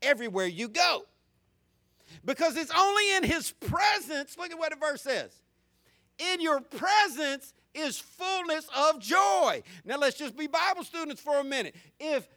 [0.00, 1.04] everywhere you go?
[2.24, 5.30] Because it's only in His presence, look at what the verse says.
[6.18, 9.62] In your presence is fullness of joy.
[9.84, 11.74] Now let's just be Bible students for a minute.
[11.98, 12.28] If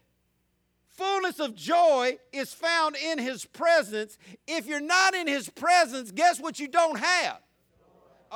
[0.97, 4.17] fullness of joy is found in his presence.
[4.47, 7.39] If you're not in his presence, guess what you don't have?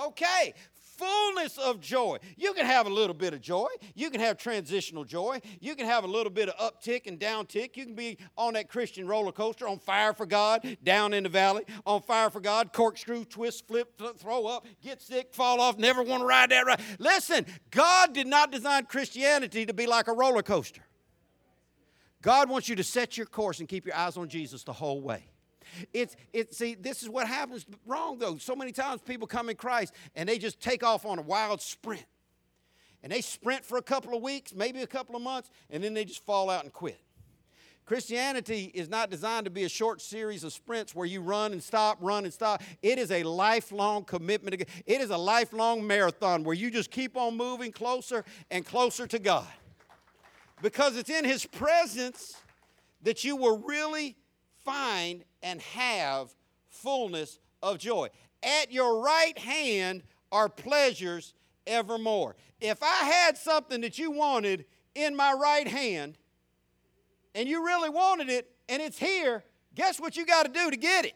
[0.06, 0.54] Okay,
[1.00, 2.18] fullness of joy.
[2.36, 3.68] You can have a little bit of joy.
[3.96, 5.40] You can have transitional joy.
[5.60, 7.78] You can have a little bit of uptick and downtick.
[7.78, 11.30] You can be on that Christian roller coaster, on fire for God, down in the
[11.30, 16.04] valley, on fire for God, corkscrew, twist, flip, throw up, get sick, fall off, never
[16.04, 16.82] want to ride that ride.
[17.00, 20.82] Listen, God did not design Christianity to be like a roller coaster.
[22.22, 25.02] God wants you to set your course and keep your eyes on Jesus the whole
[25.02, 25.24] way.
[25.94, 28.38] It's it see this is what happens wrong though.
[28.38, 31.62] So many times people come in Christ and they just take off on a wild
[31.62, 32.06] sprint.
[33.02, 35.94] And they sprint for a couple of weeks, maybe a couple of months, and then
[35.94, 37.00] they just fall out and quit.
[37.86, 41.64] Christianity is not designed to be a short series of sprints where you run and
[41.64, 42.62] stop, run and stop.
[42.84, 44.62] It is a lifelong commitment.
[44.86, 49.18] It is a lifelong marathon where you just keep on moving closer and closer to
[49.18, 49.48] God
[50.62, 52.36] because it's in His presence
[53.04, 54.16] that you will really
[54.66, 56.34] find and have
[56.70, 58.10] fullness of joy.
[58.44, 61.34] At your right hand are pleasures
[61.66, 62.36] evermore.
[62.62, 66.18] If I had something that you wanted in my right hand,
[67.36, 69.44] and you really wanted it, and it's here,
[69.76, 71.14] guess what you got to do to get it?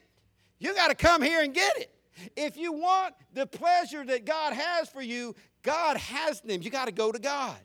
[0.59, 1.93] You got to come here and get it.
[2.35, 6.61] If you want the pleasure that God has for you, God has them.
[6.61, 7.57] You got to go to God.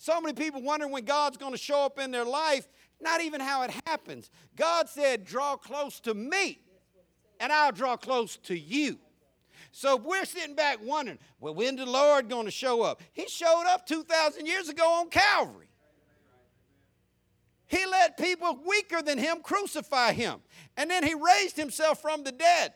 [0.00, 2.66] So many people wondering when God's going to show up in their life,
[3.02, 4.30] not even how it happens.
[4.56, 6.58] God said, Draw close to me,
[7.38, 8.98] and I'll draw close to you.
[9.72, 13.02] So we're sitting back wondering, well, when the Lord going to show up?
[13.12, 15.68] He showed up 2,000 years ago on Calvary.
[17.66, 20.40] He let people weaker than him crucify him.
[20.78, 22.72] And then he raised himself from the dead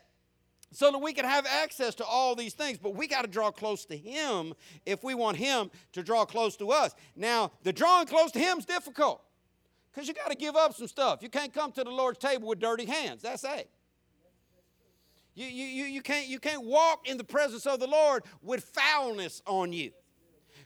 [0.75, 2.79] so that we can have access to all these things.
[2.79, 4.55] But we got to draw close to him
[4.85, 6.95] if we want him to draw close to us.
[7.15, 9.23] Now, the drawing close to him is difficult
[9.93, 11.23] because you got to give up some stuff.
[11.23, 13.23] You can't come to the Lord's table with dirty hands.
[13.23, 13.71] That's it.
[15.37, 18.65] You, you, you, you, can't, you can't walk in the presence of the Lord with
[18.65, 19.93] foulness on you.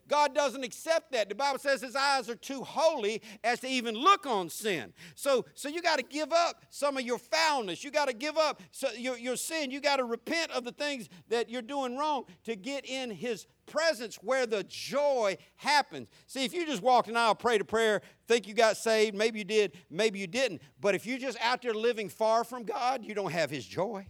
[0.09, 1.29] God doesn't accept that.
[1.29, 4.93] The Bible says his eyes are too holy as to even look on sin.
[5.15, 7.85] So, so you got to give up some of your foulness.
[7.85, 8.61] You got to give up
[8.97, 9.71] your, your sin.
[9.71, 13.47] You got to repent of the things that you're doing wrong to get in his
[13.67, 16.09] presence where the joy happens.
[16.27, 19.39] See, if you just walked an aisle, prayed a prayer, think you got saved, maybe
[19.39, 20.63] you did, maybe you didn't.
[20.81, 24.07] But if you're just out there living far from God, you don't have his joy.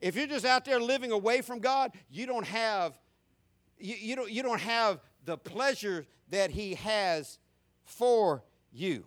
[0.00, 2.98] If you're just out there living away from God, you don't have
[3.78, 7.38] you, you, don't, you don't have the pleasure that He has
[7.84, 9.04] for you.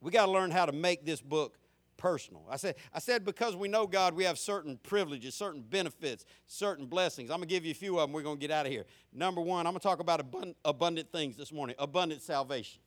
[0.00, 1.58] We got to learn how to make this book
[1.96, 2.46] personal.
[2.50, 6.86] I said, I said because we know God, we have certain privileges, certain benefits, certain
[6.86, 7.30] blessings.
[7.30, 8.12] I'm going to give you a few of them.
[8.12, 8.84] We're going to get out of here.
[9.12, 12.80] Number one, I'm going to talk about abundant, abundant things this morning abundant salvation.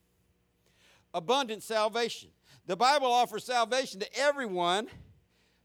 [1.13, 2.29] Abundant salvation.
[2.67, 4.87] The Bible offers salvation to everyone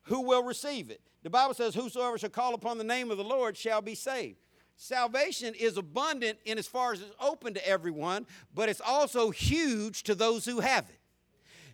[0.04, 1.02] who will receive it.
[1.22, 4.38] The Bible says, Whosoever shall call upon the name of the Lord shall be saved.
[4.76, 10.02] Salvation is abundant in as far as it's open to everyone, but it's also huge
[10.04, 10.98] to those who have it.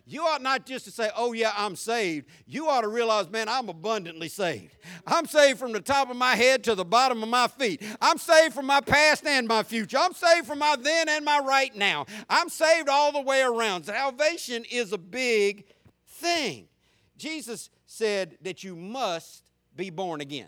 [0.05, 2.27] You ought not just to say, oh, yeah, I'm saved.
[2.45, 4.75] You ought to realize, man, I'm abundantly saved.
[5.05, 7.81] I'm saved from the top of my head to the bottom of my feet.
[8.01, 9.97] I'm saved from my past and my future.
[9.97, 12.07] I'm saved from my then and my right now.
[12.29, 13.85] I'm saved all the way around.
[13.85, 15.65] Salvation is a big
[16.07, 16.67] thing.
[17.17, 19.43] Jesus said that you must
[19.75, 20.47] be born again.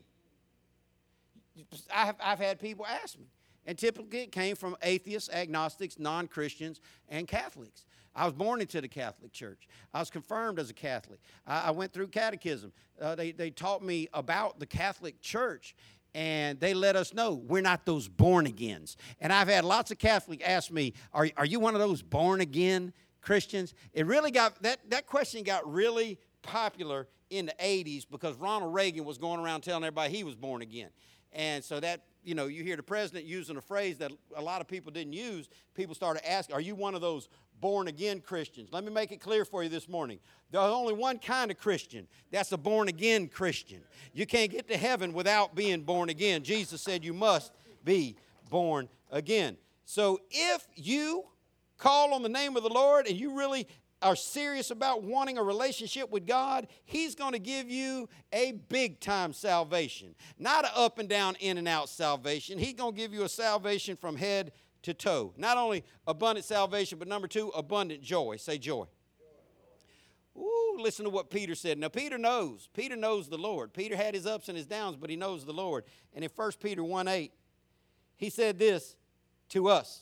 [1.94, 3.28] I've, I've had people ask me,
[3.66, 7.86] and typically it came from atheists, agnostics, non Christians, and Catholics.
[8.16, 9.68] I was born into the Catholic Church.
[9.94, 11.20] I was confirmed as a Catholic.
[11.48, 12.72] I, I went through catechism.
[13.02, 15.76] Uh, they, they taught me about the Catholic Church,
[16.14, 18.98] and they let us know we're not those born agains.
[19.20, 22.42] And I've had lots of Catholics ask me, Are, are you one of those born
[22.42, 23.74] again Christians?
[23.94, 29.06] It really got, that, that question got really popular in the 80s because Ronald Reagan
[29.06, 30.90] was going around telling everybody he was born again.
[31.34, 34.62] And so that, you know, you hear the president using a phrase that a lot
[34.62, 35.50] of people didn't use.
[35.76, 37.28] People started asking, Are you one of those
[37.60, 38.70] born again Christians?
[38.72, 40.20] Let me make it clear for you this morning.
[40.52, 43.82] There's only one kind of Christian that's a born again Christian.
[44.14, 46.44] You can't get to heaven without being born again.
[46.44, 47.52] Jesus said you must
[47.84, 48.16] be
[48.50, 49.58] born again.
[49.86, 51.26] So if you
[51.78, 53.68] call on the name of the Lord and you really
[54.04, 59.00] are serious about wanting a relationship with God, He's going to give you a big
[59.00, 60.16] time salvation.
[60.38, 62.60] Not an up and down, in and out salvation.
[62.60, 64.52] He's going to give you a salvation from head
[64.84, 65.34] to toe.
[65.38, 68.36] Not only abundant salvation, but number two, abundant joy.
[68.38, 68.86] Say joy.
[70.38, 71.78] Ooh, listen to what Peter said.
[71.78, 72.68] Now, Peter knows.
[72.74, 73.74] Peter knows the Lord.
[73.74, 75.84] Peter had his ups and his downs, but he knows the Lord.
[76.14, 77.32] And in 1 Peter 1 8,
[78.18, 78.96] he said this
[79.50, 80.02] to us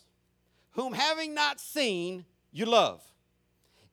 [0.71, 3.01] Whom having not seen, you love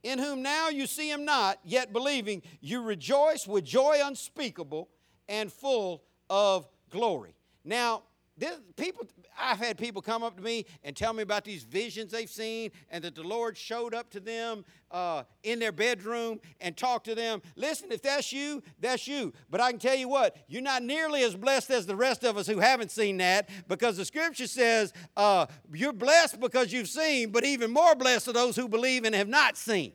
[0.09, 4.89] in whom now you see him not, yet believing, you rejoice with joy unspeakable
[5.29, 7.35] and full of glory.
[7.63, 8.05] Now,
[8.39, 9.07] this, people,
[9.39, 12.71] I've had people come up to me and tell me about these visions they've seen
[12.89, 17.15] and that the Lord showed up to them uh, in their bedroom and talk to
[17.15, 17.43] them.
[17.57, 19.33] Listen, if that's you, that's you.
[19.51, 22.37] But I can tell you what, you're not nearly as blessed as the rest of
[22.37, 27.31] us who haven't seen that because the scripture says uh, you're blessed because you've seen,
[27.31, 29.93] but even more blessed are those who believe and have not seen.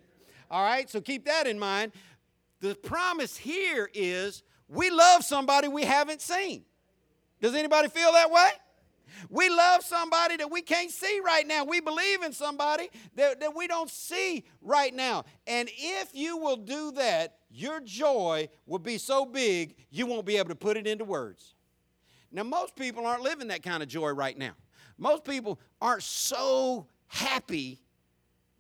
[0.52, 1.94] All right, so keep that in mind.
[2.60, 6.64] The promise here is we love somebody we haven't seen.
[7.42, 8.50] Does anybody feel that way?
[9.30, 11.64] We love somebody that we can't see right now.
[11.64, 15.26] We believe in somebody that, that we don't see right now.
[15.48, 20.38] And if you will do that, your joy will be so big you won't be
[20.38, 21.54] able to put it into words.
[22.32, 24.54] Now, most people aren't living that kind of joy right now.
[24.98, 27.80] Most people aren't so happy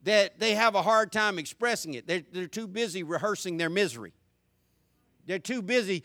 [0.03, 2.05] that they have a hard time expressing it.
[2.05, 4.13] They're, they're too busy rehearsing their misery.
[5.25, 6.03] They're too busy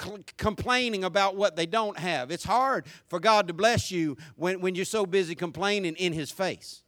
[0.00, 2.30] c- complaining about what they don't have.
[2.30, 6.30] It's hard for God to bless you when, when you're so busy complaining in His
[6.30, 6.82] face.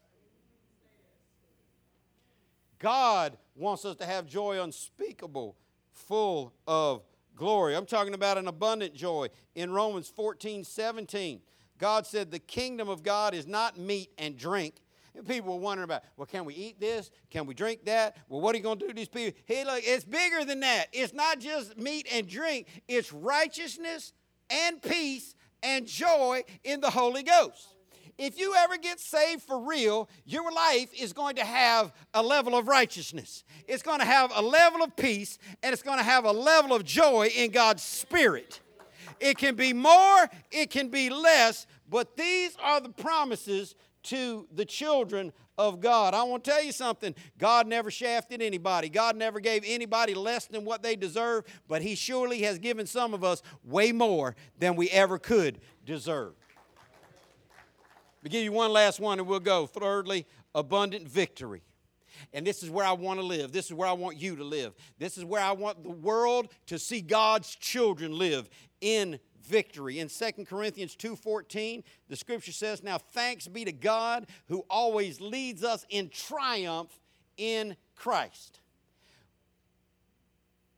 [2.79, 5.57] God wants us to have joy unspeakable,
[5.93, 7.03] full of
[7.37, 7.77] glory.
[7.77, 9.29] I'm talking about an abundant joy.
[9.55, 11.41] In Romans 14 17,
[11.79, 14.77] God said the kingdom of God is not meat and drink.
[15.27, 17.11] People were wondering about, well, can we eat this?
[17.31, 18.17] Can we drink that?
[18.29, 19.39] Well, what are you going to do to these people?
[19.45, 20.87] Hey, look, it's bigger than that.
[20.93, 24.13] It's not just meat and drink, it's righteousness
[24.51, 27.75] and peace and joy in the Holy Ghost.
[28.19, 32.55] If you ever get saved for real, your life is going to have a level
[32.55, 33.45] of righteousness.
[33.67, 36.75] It's going to have a level of peace, and it's going to have a level
[36.75, 38.61] of joy in God's Spirit.
[39.21, 44.65] It can be more, it can be less, but these are the promises to the
[44.65, 46.15] children of God.
[46.15, 47.15] I want to tell you something.
[47.39, 48.89] God never shafted anybody.
[48.89, 53.13] God never gave anybody less than what they deserve, but He surely has given some
[53.13, 56.35] of us way more than we ever could deserve.
[58.25, 59.67] I'll give you one last one and we'll go.
[59.67, 61.63] Thirdly, abundant victory.
[62.33, 63.51] And this is where I want to live.
[63.51, 64.75] This is where I want you to live.
[64.99, 68.49] This is where I want the world to see God's children live
[68.81, 69.19] in
[69.51, 69.99] victory.
[69.99, 75.63] In 2 Corinthians 2:14, the scripture says, "Now thanks be to God who always leads
[75.63, 76.99] us in triumph
[77.37, 78.61] in Christ."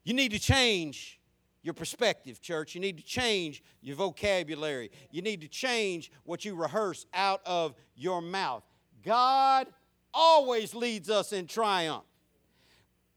[0.03, 1.21] You need to change
[1.63, 2.75] your perspective, church.
[2.75, 4.91] You need to change your vocabulary.
[5.13, 8.65] You need to change what you rehearse out of your mouth.
[9.03, 9.73] God
[10.13, 12.05] always leads us in triumph.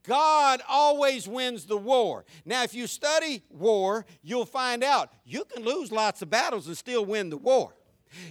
[0.06, 2.24] God always wins the war.
[2.44, 6.76] Now, if you study war, you'll find out you can lose lots of battles and
[6.76, 7.74] still win the war.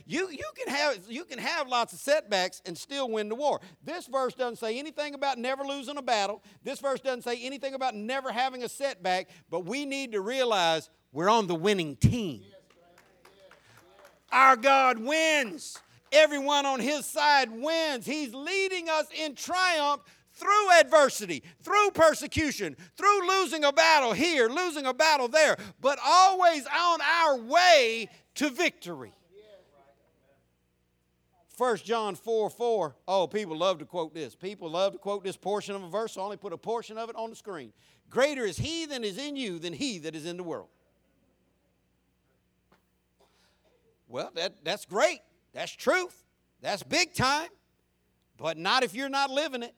[0.05, 3.59] You, you, can have, you can have lots of setbacks and still win the war.
[3.83, 6.41] This verse doesn't say anything about never losing a battle.
[6.63, 10.89] This verse doesn't say anything about never having a setback, but we need to realize
[11.11, 12.43] we're on the winning team.
[14.31, 15.77] Our God wins.
[16.11, 18.05] Everyone on his side wins.
[18.05, 20.01] He's leading us in triumph
[20.35, 26.65] through adversity, through persecution, through losing a battle here, losing a battle there, but always
[26.65, 29.13] on our way to victory.
[31.57, 32.95] 1 John 4 4.
[33.07, 34.35] Oh, people love to quote this.
[34.35, 36.97] People love to quote this portion of a verse, so I only put a portion
[36.97, 37.71] of it on the screen.
[38.09, 40.67] Greater is he that is in you than he that is in the world.
[44.07, 45.19] Well, that, that's great.
[45.53, 46.23] That's truth.
[46.61, 47.49] That's big time.
[48.37, 49.73] But not if you're not living it.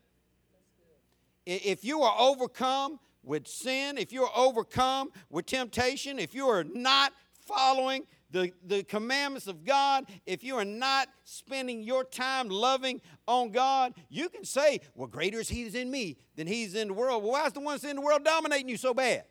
[1.50, 7.14] If you are overcome with sin, if you're overcome with temptation, if you are not
[7.40, 13.52] following the, the commandments of God, if you are not spending your time loving on
[13.52, 16.94] God, you can say, Well, greater is He that's in me than He's in the
[16.94, 17.24] world.
[17.24, 19.24] Well, why is the one that's in the world dominating you so bad?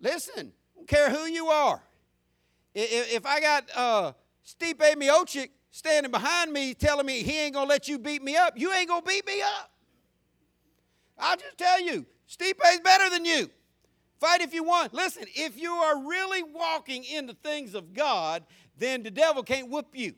[0.00, 1.82] Listen, don't care who you are.
[2.74, 4.12] If, I got uh,
[4.46, 8.54] Stipe Miocic standing behind me telling me he ain't gonna let you beat me up,
[8.56, 9.70] you ain't gonna beat me up.
[11.18, 13.50] I'll just tell you, Stipe's better than you.
[14.20, 14.92] Fight if you want.
[14.92, 18.44] Listen, if you are really walking in the things of God,
[18.76, 20.14] then the devil can't whoop you.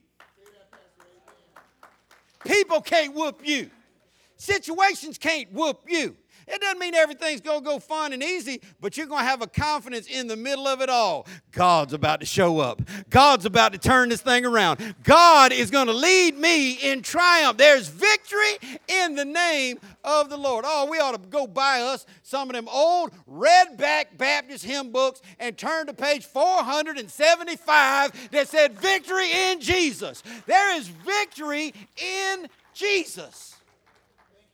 [2.45, 3.71] People can't whoop you.
[4.37, 6.17] Situations can't whoop you.
[6.51, 9.41] It doesn't mean everything's going to go fun and easy, but you're going to have
[9.41, 11.27] a confidence in the middle of it all.
[11.53, 12.83] God's about to show up.
[13.09, 14.97] God's about to turn this thing around.
[15.05, 17.57] God is going to lead me in triumph.
[17.57, 20.65] There's victory in the name of the Lord.
[20.67, 24.91] Oh, we ought to go buy us some of them old red back Baptist hymn
[24.91, 30.23] books and turn to page 475 that said, Victory in Jesus.
[30.47, 33.60] There is victory in Jesus.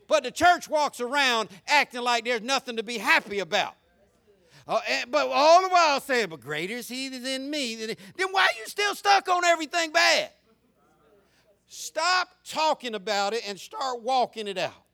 [0.09, 3.75] But the church walks around acting like there's nothing to be happy about.
[4.69, 7.77] Uh, but all the while saying, but greater is he that's in me.
[7.77, 10.31] Then why are you still stuck on everything bad?
[11.69, 14.85] Stop talking about it and start walking it out.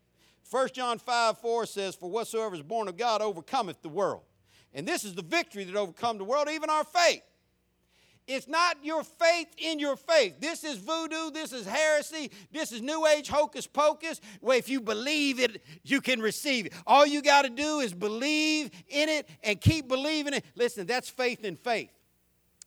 [0.51, 4.23] 1 John 5 4 says, For whatsoever is born of God overcometh the world.
[4.75, 7.23] And this is the victory that overcome the world, even our faith.
[8.27, 10.35] It's not your faith in your faith.
[10.41, 11.31] This is voodoo.
[11.31, 12.31] This is heresy.
[12.53, 14.21] This is New Age hocus pocus.
[14.41, 16.73] Well, if you believe it, you can receive it.
[16.87, 20.45] All you got to do is believe in it and keep believing it.
[20.55, 21.91] Listen, that's faith in faith.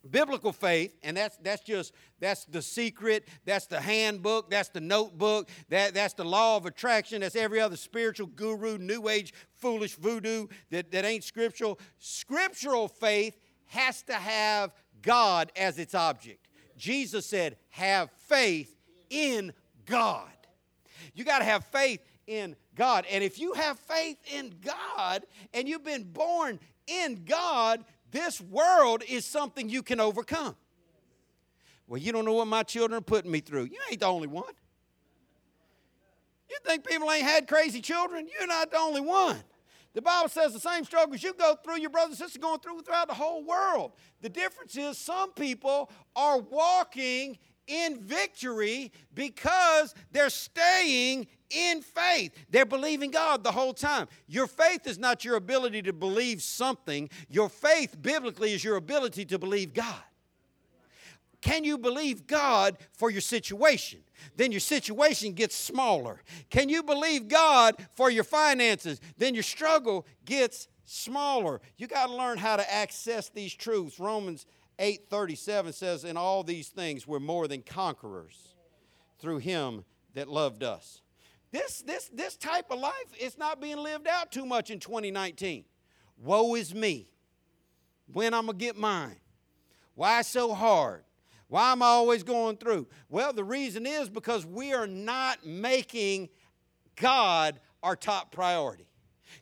[0.07, 5.49] Biblical faith, and that's that's just that's the secret, that's the handbook, that's the notebook,
[5.69, 10.45] that, that's the law of attraction, that's every other spiritual guru, new age, foolish voodoo
[10.69, 11.79] that, that ain't scriptural.
[11.97, 14.71] Scriptural faith has to have
[15.05, 16.47] God as its object.
[16.77, 18.75] Jesus said, have faith
[19.09, 19.53] in
[19.85, 20.27] God.
[21.13, 23.05] You got to have faith in God.
[23.09, 29.03] And if you have faith in God and you've been born in God, this world
[29.07, 30.55] is something you can overcome.
[31.87, 33.65] Well, you don't know what my children are putting me through.
[33.65, 34.51] You ain't the only one.
[36.49, 38.27] You think people ain't had crazy children?
[38.37, 39.37] You're not the only one.
[39.95, 42.81] The Bible says the same struggles you go through, your brothers and sisters going through
[42.81, 43.93] throughout the whole world.
[44.21, 52.33] The difference is some people are walking in victory because they're staying in faith.
[52.49, 54.09] They're believing God the whole time.
[54.27, 59.23] Your faith is not your ability to believe something, your faith biblically is your ability
[59.25, 60.03] to believe God.
[61.45, 63.99] Can you believe God for your situation?
[64.35, 66.23] Then your situation gets smaller.
[66.49, 68.99] Can you believe God for your finances?
[69.19, 71.61] Then your struggle gets smaller.
[71.77, 73.99] You got to learn how to access these truths.
[73.99, 74.47] Romans
[74.79, 78.55] 8:37 says in all these things we're more than conquerors
[79.19, 79.85] through him
[80.15, 81.03] that loved us.
[81.51, 85.65] This this this type of life is not being lived out too much in 2019.
[86.17, 87.07] Woe is me.
[88.11, 89.17] When I'm going to get mine?
[89.93, 91.03] Why so hard?
[91.47, 92.87] Why am I always going through?
[93.09, 96.29] Well, the reason is because we are not making
[96.95, 98.87] God our top priority.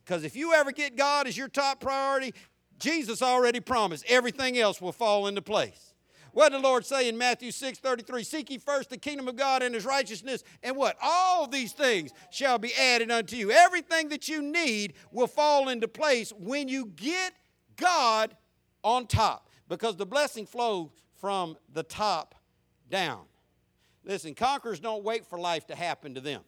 [0.04, 2.34] Because if you ever get God as your top priority,
[2.78, 5.94] Jesus already promised everything else will fall into place.
[6.34, 8.24] What did the Lord say in Matthew 6 33?
[8.24, 10.98] Seek ye first the kingdom of God and his righteousness, and what?
[11.02, 13.52] All these things shall be added unto you.
[13.52, 17.34] Everything that you need will fall into place when you get
[17.78, 18.36] God
[18.84, 20.90] on top, because the blessing flows
[21.24, 22.36] from the top
[22.90, 23.22] down.
[24.04, 26.42] Listen, conquerors don't wait for life to happen to them,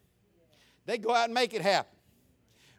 [0.86, 1.98] they go out and make it happen.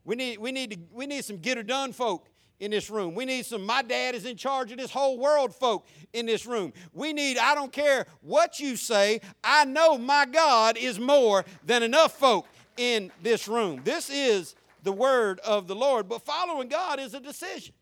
[0.04, 2.28] We need, we need, to, we need some get her done folk
[2.60, 3.14] in this room.
[3.14, 6.44] We need some my dad is in charge of this whole world folk in this
[6.44, 6.74] room.
[6.92, 11.82] We need, I don't care what you say, I know my God is more than
[11.82, 13.80] enough folk in this room.
[13.84, 17.74] This is the word of the Lord, but following God is a decision.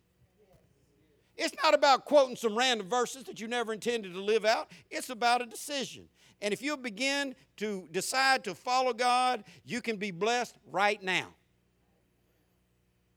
[1.37, 4.71] It's not about quoting some random verses that you never intended to live out.
[4.91, 6.09] It's about a decision.
[6.41, 11.29] And if you begin to decide to follow God, you can be blessed right now.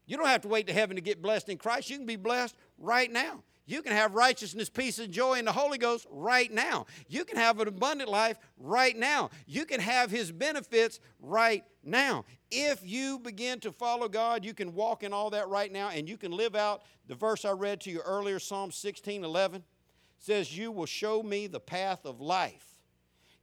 [0.05, 1.89] You don't have to wait to heaven to get blessed in Christ.
[1.89, 3.43] You can be blessed right now.
[3.67, 6.87] You can have righteousness, peace, and joy in the Holy Ghost right now.
[7.07, 9.29] You can have an abundant life right now.
[9.45, 12.25] You can have His benefits right now.
[12.49, 16.07] If you begin to follow God, you can walk in all that right now and
[16.07, 19.63] you can live out the verse I read to you earlier, Psalm 16 11
[20.17, 22.76] says, You will show me the path of life.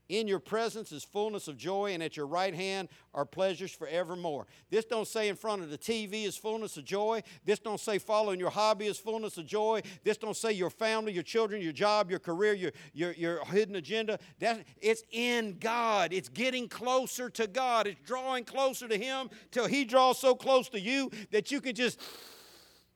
[0.07, 4.45] In your presence is fullness of joy, and at your right hand are pleasures forevermore.
[4.69, 7.23] This don't say in front of the TV is fullness of joy.
[7.43, 9.81] This don't say following your hobby is fullness of joy.
[10.03, 13.75] This don't say your family, your children, your job, your career, your, your, your hidden
[13.77, 14.19] agenda.
[14.39, 16.13] That, it's in God.
[16.13, 17.87] It's getting closer to God.
[17.87, 21.73] It's drawing closer to Him till He draws so close to you that you can
[21.73, 21.99] just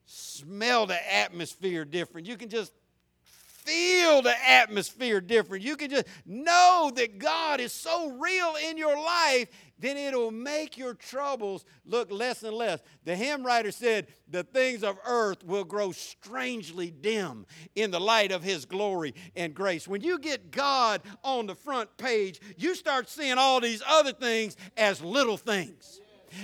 [0.06, 2.28] smell the atmosphere different.
[2.28, 2.72] You can just
[3.64, 5.64] feel the atmosphere different.
[5.64, 9.48] You can just know that God is so real in your life,
[9.78, 12.80] then it'll make your troubles look less and less.
[13.04, 18.32] The hymn writer said, The things of earth will grow strangely dim in the light
[18.32, 19.88] of His glory and grace.
[19.88, 24.56] When you get God on the front page, you start seeing all these other things
[24.76, 26.00] as little things.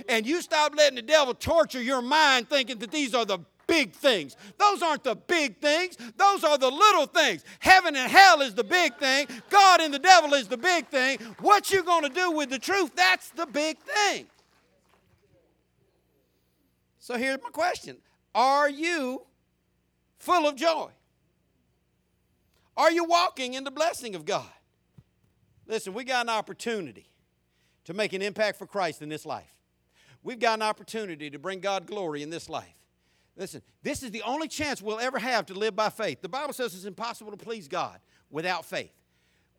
[0.09, 3.93] And you stop letting the devil torture your mind thinking that these are the big
[3.93, 4.37] things.
[4.59, 7.45] Those aren't the big things, those are the little things.
[7.59, 11.19] Heaven and hell is the big thing, God and the devil is the big thing.
[11.41, 14.27] What you're going to do with the truth, that's the big thing.
[16.99, 17.99] So here's my question
[18.35, 19.23] Are you
[20.19, 20.91] full of joy?
[22.77, 24.45] Are you walking in the blessing of God?
[25.67, 27.07] Listen, we got an opportunity
[27.85, 29.55] to make an impact for Christ in this life.
[30.23, 32.75] We've got an opportunity to bring God glory in this life.
[33.37, 36.23] Listen, this is the only chance we'll ever have to live by faith.
[36.23, 37.99] The Bible says it's impossible to please God
[38.31, 38.93] without faith.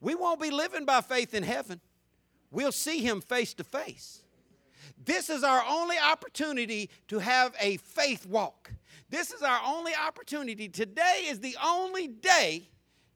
[0.02, 1.80] We won't be living by faith in heaven,
[2.52, 4.24] we'll see Him face to face.
[5.04, 8.72] This is our only opportunity to have a faith walk.
[9.10, 10.68] This is our only opportunity.
[10.70, 12.70] Today is the only day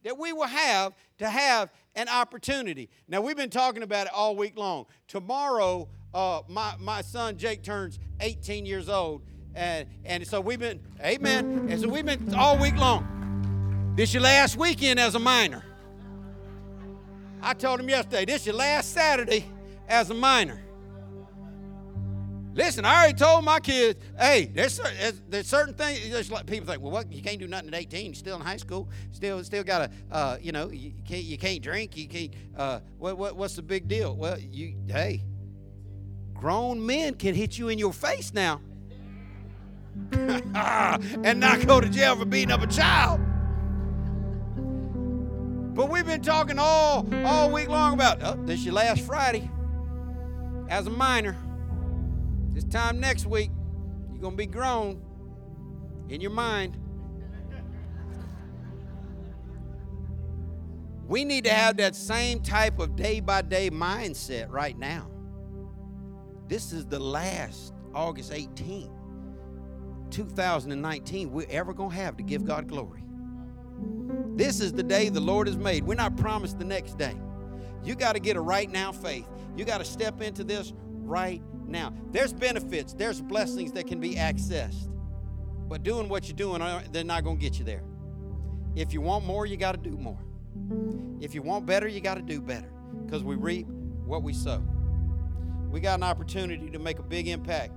[0.04, 2.90] that we will have to have an opportunity.
[3.08, 4.86] Now, we've been talking about it all week long.
[5.08, 9.22] Tomorrow, uh, my, my son Jake turns 18 years old.
[9.56, 11.68] And, and so we've been, amen.
[11.70, 13.94] And so we've been all week long.
[13.96, 15.64] This your last weekend as a minor.
[17.42, 19.46] I told him yesterday, this your last Saturday
[19.88, 20.62] as a minor.
[22.54, 24.80] Listen, I already told my kids, hey, there's,
[25.30, 26.10] there's certain things.
[26.10, 27.12] There's like people think, well, what?
[27.12, 28.06] You can't do nothing at 18.
[28.08, 28.90] You're still in high school.
[29.14, 31.96] Still, still got to, uh, you know, you can't, you can't drink.
[31.96, 32.34] You can't.
[32.58, 34.16] Uh, what, what, what's the big deal?
[34.16, 35.24] Well, you, hey,
[36.34, 38.60] grown men can hit you in your face now,
[40.14, 43.22] and not go to jail for beating up a child.
[45.74, 49.50] But we've been talking all all week long about oh, this your last Friday
[50.70, 51.38] as a minor.
[52.52, 53.52] This time next week,
[54.12, 55.02] you're going to be grown
[56.10, 56.78] in your mind.
[61.08, 65.10] We need to have that same type of day by day mindset right now.
[66.48, 68.94] This is the last August 18th,
[70.12, 73.04] 2019, we're ever going to have to give God glory.
[74.36, 75.84] This is the day the Lord has made.
[75.84, 77.16] We're not promised the next day.
[77.84, 79.28] You got to get a right now faith.
[79.56, 81.94] You got to step into this right now.
[82.12, 84.90] There's benefits, there's blessings that can be accessed.
[85.68, 87.84] But doing what you're doing, uh, they're not going to get you there.
[88.76, 90.20] If you want more, you got to do more.
[91.20, 92.70] If you want better, you got to do better
[93.06, 93.68] because we reap
[94.06, 94.62] what we sow.
[95.70, 97.74] We got an opportunity to make a big impact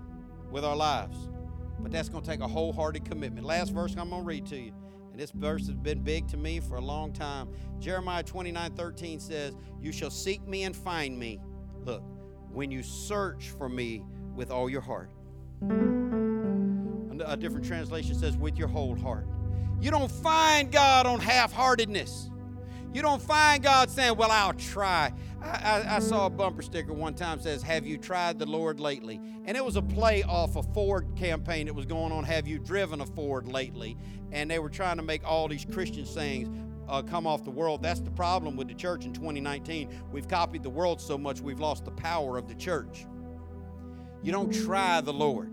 [0.50, 1.16] with our lives,
[1.80, 3.46] but that's going to take a wholehearted commitment.
[3.46, 4.72] Last verse I'm going to read to you,
[5.10, 7.48] and this verse has been big to me for a long time.
[7.78, 11.40] Jeremiah 29 13 says, You shall seek me and find me.
[11.84, 12.02] Look,
[12.50, 14.02] when you search for me
[14.34, 15.10] with all your heart.
[17.26, 19.26] A different translation says, with your whole heart.
[19.80, 22.30] You don't find God on half heartedness.
[22.94, 25.12] You don't find God saying, Well, I'll try.
[25.42, 28.78] I, I, I, saw a bumper sticker one time says, Have you tried the Lord
[28.78, 29.20] lately?
[29.44, 32.60] And it was a play off a Ford campaign that was going on, Have you
[32.60, 33.98] driven a Ford lately?
[34.30, 36.48] And they were trying to make all these Christian sayings
[36.88, 37.82] uh, come off the world.
[37.82, 39.90] That's the problem with the church in 2019.
[40.12, 43.06] We've copied the world so much we've lost the power of the church.
[44.22, 45.52] You don't try the Lord,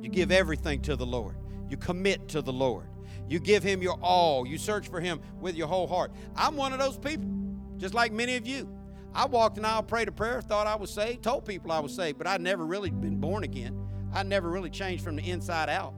[0.00, 1.36] you give everything to the Lord,
[1.68, 2.88] you commit to the Lord.
[3.32, 4.46] You give him your all.
[4.46, 6.12] You search for him with your whole heart.
[6.36, 7.26] I'm one of those people,
[7.78, 8.68] just like many of you.
[9.14, 11.94] I walked an aisle, prayed a prayer, thought I was saved, told people I was
[11.94, 13.74] saved, but I'd never really been born again.
[14.12, 15.94] I never really changed from the inside out.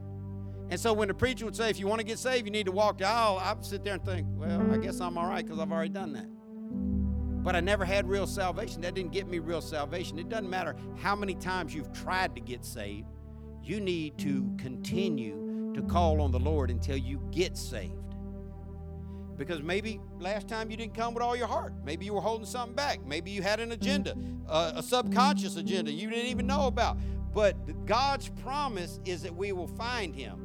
[0.69, 2.67] And so when the preacher would say, if you want to get saved, you need
[2.67, 5.45] to walk the aisle, I'd sit there and think, well, I guess I'm all right
[5.45, 6.27] because I've already done that.
[7.43, 8.79] But I never had real salvation.
[8.79, 10.19] That didn't get me real salvation.
[10.19, 13.09] It doesn't matter how many times you've tried to get saved,
[13.61, 15.45] you need to continue
[15.75, 17.93] to call on the Lord until you get saved.
[19.37, 21.73] Because maybe last time you didn't come with all your heart.
[21.83, 23.05] Maybe you were holding something back.
[23.05, 24.15] Maybe you had an agenda,
[24.47, 26.97] a subconscious agenda you didn't even know about.
[27.33, 30.37] But God's promise is that we will find Him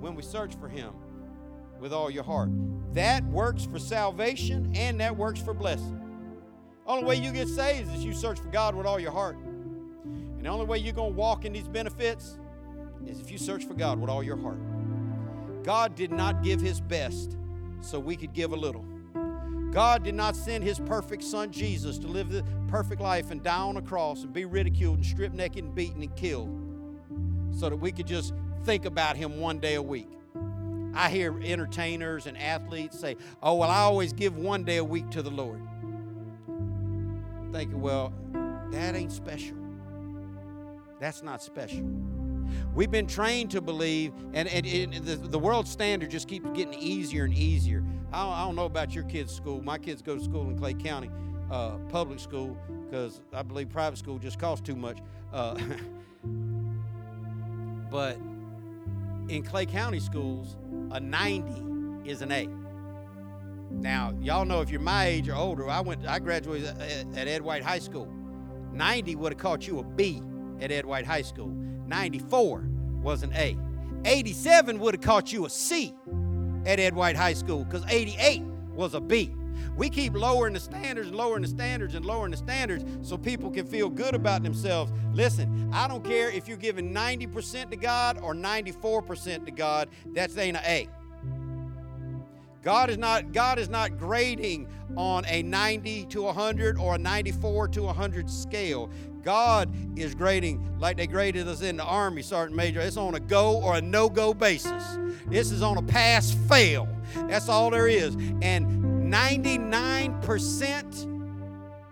[0.00, 0.94] when we search for Him
[1.78, 2.48] with all your heart.
[2.94, 6.00] That works for salvation and that works for blessing.
[6.86, 9.36] Only way you get saved is if you search for God with all your heart.
[9.36, 12.38] And the only way you're going to walk in these benefits
[13.06, 14.58] is if you search for God with all your heart.
[15.62, 17.36] God did not give his best
[17.80, 18.84] so we could give a little.
[19.72, 23.60] God did not send his perfect son Jesus to live the perfect life and die
[23.60, 26.48] on a cross and be ridiculed and stripped naked and beaten and killed
[27.52, 28.34] so that we could just
[28.64, 30.08] think about him one day a week.
[30.94, 35.08] I hear entertainers and athletes say, Oh, well, I always give one day a week
[35.10, 35.60] to the Lord.
[37.52, 38.12] Thinking, well,
[38.72, 39.56] that ain't special.
[41.00, 41.88] That's not special.
[42.74, 46.74] We've been trained to believe, and, and, and the, the, world standard just keeps getting
[46.74, 47.84] easier and easier.
[48.12, 49.62] I don't, I don't, know about your kids' school.
[49.62, 51.10] My kids go to school in Clay County,
[51.50, 54.98] uh, public school, because I believe private school just costs too much.
[55.32, 55.58] Uh,
[57.90, 58.16] but
[59.28, 60.56] in Clay County schools,
[60.90, 62.48] a 90 is an A.
[63.70, 67.28] Now, y'all know if you're my age or older, I went, I graduated at, at
[67.28, 68.12] Ed White High School.
[68.72, 70.22] 90 would have caught you a B
[70.60, 71.54] at Ed White High School.
[71.90, 72.68] 94
[73.02, 73.58] was an A.
[74.04, 75.92] 87 would have caught you a C
[76.64, 79.34] at Ed White High School because 88 was a B.
[79.76, 83.50] We keep lowering the standards and lowering the standards and lowering the standards so people
[83.50, 84.92] can feel good about themselves.
[85.12, 90.38] Listen, I don't care if you're giving 90% to God or 94% to God, that's
[90.38, 90.88] ain't an A.
[92.62, 97.68] God is not God is not grading on a 90 to 100 or a 94
[97.68, 98.90] to 100 scale.
[99.22, 102.80] God is grading like they graded us in the Army, Sergeant Major.
[102.80, 104.98] It's on a go or a no go basis.
[105.26, 106.88] This is on a pass fail.
[107.28, 108.14] That's all there is.
[108.42, 111.06] And 99%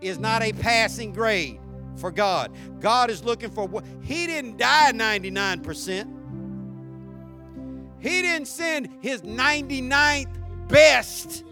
[0.00, 1.60] is not a passing grade
[1.96, 2.52] for God.
[2.80, 6.14] God is looking for what He didn't die 99%.
[8.00, 10.37] He didn't send His 99th
[10.68, 11.44] best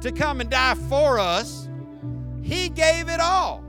[0.00, 1.68] to come and die for us.
[2.42, 3.64] He gave it all.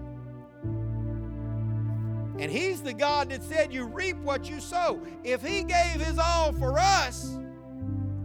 [2.40, 5.02] And He's the God that said, You reap what you sow.
[5.24, 7.38] If He gave His all for us,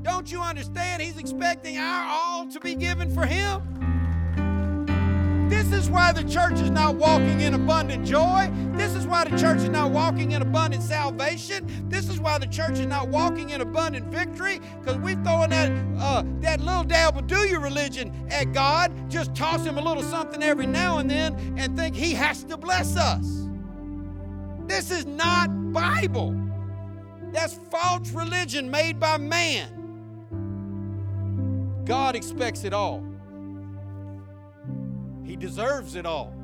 [0.03, 1.01] don't you understand?
[1.01, 3.82] He's expecting our all to be given for Him.
[5.49, 8.51] This is why the church is not walking in abundant joy.
[8.75, 11.67] This is why the church is not walking in abundant salvation.
[11.89, 15.71] This is why the church is not walking in abundant victory because we're throwing that,
[15.99, 20.43] uh, that little dabble do your religion at God, just toss Him a little something
[20.43, 23.49] every now and then and think He has to bless us.
[24.67, 26.35] This is not Bible.
[27.33, 29.69] That's false religion made by man.
[31.85, 33.12] God expects it all.
[35.33, 36.35] He deserves it all.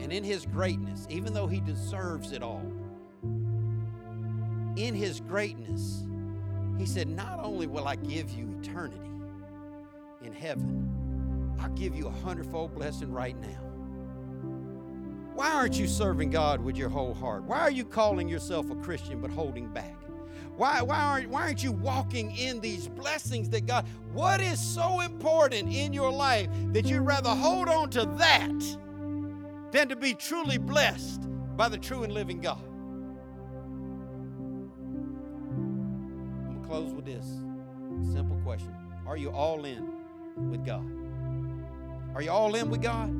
[0.00, 2.66] And in his greatness, even though he deserves it all,
[4.74, 6.04] in his greatness,
[6.76, 8.98] he said, Not only will I give you eternity
[10.24, 13.62] in heaven, I'll give you a hundredfold blessing right now.
[15.34, 17.44] Why aren't you serving God with your whole heart?
[17.44, 20.01] Why are you calling yourself a Christian but holding back?
[20.56, 23.86] Why, why, aren't, why aren't you walking in these blessings that God?
[24.12, 28.78] What is so important in your life that you'd rather hold on to that
[29.70, 31.22] than to be truly blessed
[31.56, 32.62] by the true and living God?
[35.54, 37.26] I'm going to close with this
[38.12, 38.74] simple question
[39.06, 39.90] Are you all in
[40.50, 40.84] with God?
[42.14, 43.10] Are you all in with God?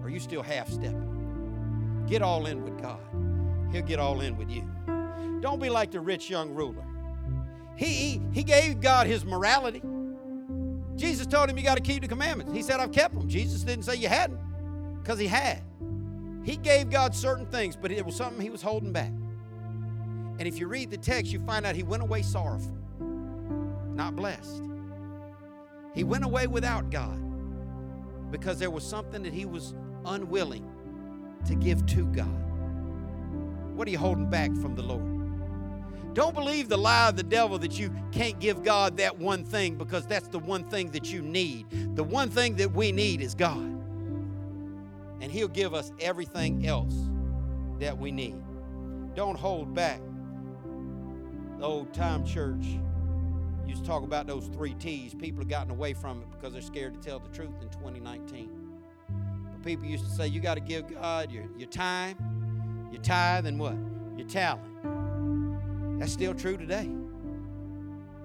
[0.00, 2.04] Or are you still half stepping?
[2.08, 2.98] Get all in with God,
[3.70, 4.68] He'll get all in with you.
[5.40, 6.84] Don't be like the rich young ruler.
[7.76, 9.82] He, he, gave God his morality.
[10.96, 12.52] Jesus told him you got to keep the commandments.
[12.52, 13.26] He said, I've kept them.
[13.26, 14.38] Jesus didn't say you hadn't,
[15.02, 15.62] because he had.
[16.44, 19.12] He gave God certain things, but it was something he was holding back.
[20.38, 22.76] And if you read the text, you find out he went away sorrowful,
[23.94, 24.62] not blessed.
[25.94, 27.18] He went away without God
[28.30, 29.74] because there was something that he was
[30.04, 30.70] unwilling
[31.46, 32.28] to give to God.
[33.74, 35.19] What are you holding back from the Lord?
[36.12, 39.76] Don't believe the lie of the devil that you can't give God that one thing
[39.76, 41.96] because that's the one thing that you need.
[41.96, 43.58] The one thing that we need is God.
[45.20, 46.94] And He'll give us everything else
[47.78, 48.36] that we need.
[49.14, 50.00] Don't hold back.
[51.58, 52.64] The old time church
[53.66, 55.14] used to talk about those three T's.
[55.14, 58.50] People have gotten away from it because they're scared to tell the truth in 2019.
[59.52, 63.46] But people used to say, you got to give God your, your time, your tithe,
[63.46, 63.76] and what?
[64.16, 64.64] Your talent.
[66.00, 66.90] That's still true today.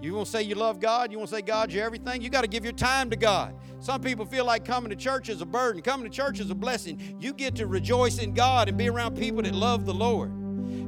[0.01, 1.11] You want to say you love God?
[1.11, 2.21] You want to say God's your everything?
[2.21, 3.53] You got to give your time to God.
[3.81, 5.81] Some people feel like coming to church is a burden.
[5.81, 7.17] Coming to church is a blessing.
[7.19, 10.31] You get to rejoice in God and be around people that love the Lord.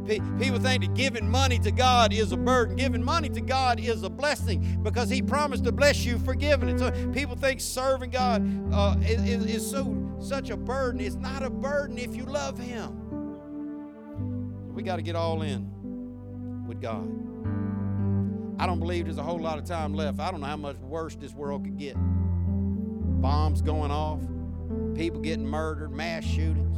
[0.08, 2.78] People think that giving money to God is a burden.
[2.78, 6.70] Giving money to God is a blessing because He promised to bless you for giving
[6.70, 6.80] it.
[6.80, 11.02] So people think serving God uh, is, is so such a burden.
[11.02, 13.04] It's not a burden if you love Him.
[14.74, 15.76] We got to get all in
[16.68, 17.07] with God.
[18.59, 20.20] I don't believe there's a whole lot of time left.
[20.20, 21.95] I don't know how much worse this world could get.
[23.22, 24.20] Bombs going off,
[24.95, 26.76] people getting murdered, mass shootings,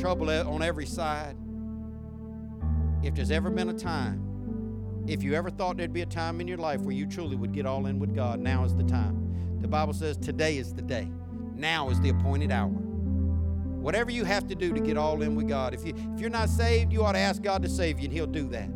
[0.00, 1.36] trouble on every side.
[3.02, 4.22] If there's ever been a time,
[5.06, 7.52] if you ever thought there'd be a time in your life where you truly would
[7.52, 9.58] get all in with God, now is the time.
[9.60, 11.08] The Bible says today is the day.
[11.54, 12.85] Now is the appointed hour.
[13.86, 15.72] Whatever you have to do to get all in with God.
[15.72, 18.12] If, you, if you're not saved, you ought to ask God to save you, and
[18.12, 18.68] He'll do that.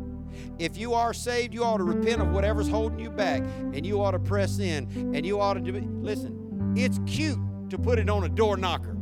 [0.57, 4.01] If you are saved, you ought to repent of whatever's holding you back, and you
[4.01, 5.83] ought to press in, and you ought to do it.
[5.85, 7.37] Listen, it's cute
[7.71, 8.95] to put it on a door knocker.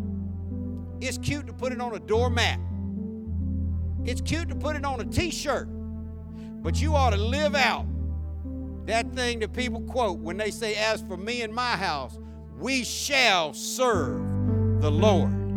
[0.99, 2.59] It's cute to put it on a doormat.
[4.03, 5.67] It's cute to put it on a t-shirt.
[5.69, 7.85] But you ought to live out
[8.87, 12.17] that thing that people quote when they say, As for me and my house,
[12.57, 14.17] we shall serve
[14.81, 15.48] the Lord.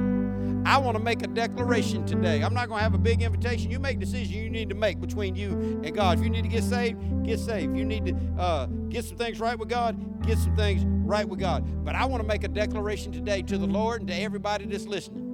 [0.64, 2.42] I want to make a declaration today.
[2.42, 3.70] I'm not going to have a big invitation.
[3.70, 6.18] You make decisions you need to make between you and God.
[6.18, 7.72] If you need to get saved, get saved.
[7.72, 11.28] If you need to uh, get some things right with God, get some things right
[11.28, 11.84] with God.
[11.84, 14.86] But I want to make a declaration today to the Lord and to everybody that's
[14.86, 15.32] listening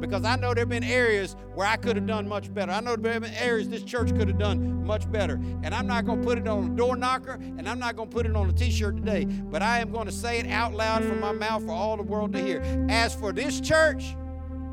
[0.00, 2.72] because I know there have been areas where I could have done much better.
[2.72, 5.34] I know there have been areas this church could have done much better.
[5.62, 8.08] And I'm not going to put it on a door knocker and I'm not going
[8.08, 10.46] to put it on a t shirt today, but I am going to say it
[10.48, 12.62] out loud from my mouth for all the world to hear.
[12.88, 14.16] As for this church,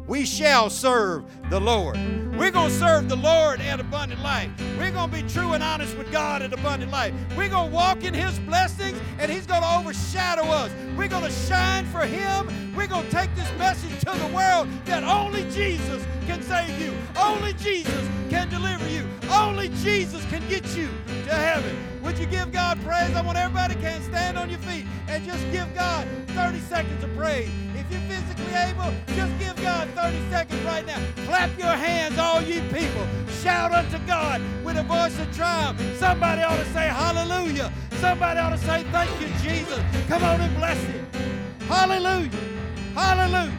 [0.07, 1.97] we shall serve the Lord.
[2.37, 4.49] We're going to serve the Lord at Abundant Life.
[4.77, 7.13] We're going to be true and honest with God at Abundant Life.
[7.37, 10.71] We're going to walk in His blessings and He's going to overshadow us.
[10.97, 12.73] We're going to shine for Him.
[12.75, 16.93] We're going to take this message to the world that only Jesus can save you,
[17.17, 20.89] only Jesus can deliver you, only Jesus can get you
[21.25, 21.75] to heaven.
[22.03, 23.15] Would you give God praise?
[23.15, 27.15] I want everybody can stand on your feet and just give God 30 seconds of
[27.15, 27.49] praise.
[27.93, 30.99] You're physically able, just give God 30 seconds right now.
[31.25, 33.05] Clap your hands, all ye people.
[33.43, 35.79] Shout unto God with a voice of triumph.
[35.99, 37.71] Somebody ought to say hallelujah.
[37.99, 39.79] Somebody ought to say thank you, Jesus.
[40.07, 41.05] Come on and bless him.
[41.67, 42.31] Hallelujah.
[42.95, 43.57] Hallelujah.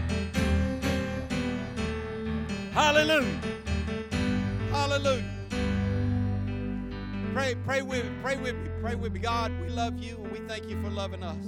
[2.72, 3.40] Hallelujah.
[4.72, 5.30] Hallelujah.
[7.32, 9.20] Pray, pray with me, pray with me, pray with me.
[9.20, 11.46] God, we love you and we thank you for loving us.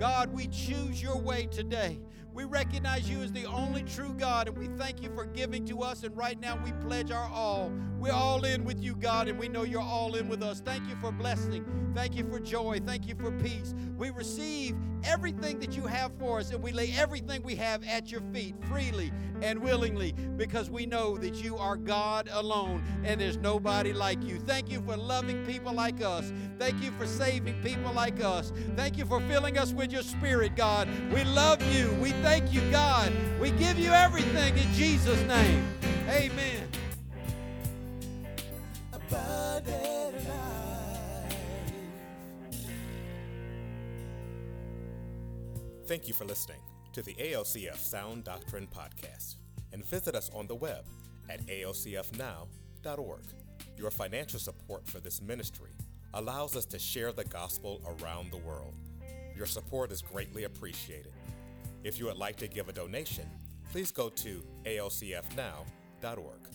[0.00, 2.00] God, we choose your way today.
[2.34, 5.82] We recognize you as the only true God, and we thank you for giving to
[5.82, 6.02] us.
[6.02, 7.72] And right now, we pledge our all.
[7.96, 10.60] We're all in with you, God, and we know you're all in with us.
[10.60, 11.64] Thank you for blessing.
[11.94, 12.80] Thank you for joy.
[12.84, 13.72] Thank you for peace.
[13.96, 14.74] We receive
[15.04, 18.56] everything that you have for us, and we lay everything we have at your feet
[18.68, 19.12] freely
[19.42, 24.38] and willingly because we know that you are God alone and there's nobody like you.
[24.38, 26.32] Thank you for loving people like us.
[26.58, 28.52] Thank you for saving people like us.
[28.76, 30.88] Thank you for filling us with your spirit, God.
[31.12, 31.92] We love you.
[32.00, 33.12] We thank you, God.
[33.38, 35.62] We give you everything in Jesus' name.
[36.08, 36.66] Amen.
[45.86, 46.60] Thank you for listening
[46.94, 49.36] to the ALCF Sound Doctrine Podcast
[49.74, 50.86] and visit us on the web
[51.28, 53.24] at alcfnow.org.
[53.76, 55.72] Your financial support for this ministry
[56.14, 58.74] allows us to share the gospel around the world.
[59.36, 61.12] Your support is greatly appreciated.
[61.84, 63.28] If you would like to give a donation,
[63.70, 66.48] please go to alcfnow.org.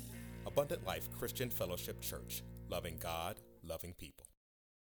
[0.48, 4.29] Abundant Life Christian Fellowship Church, loving God, loving people.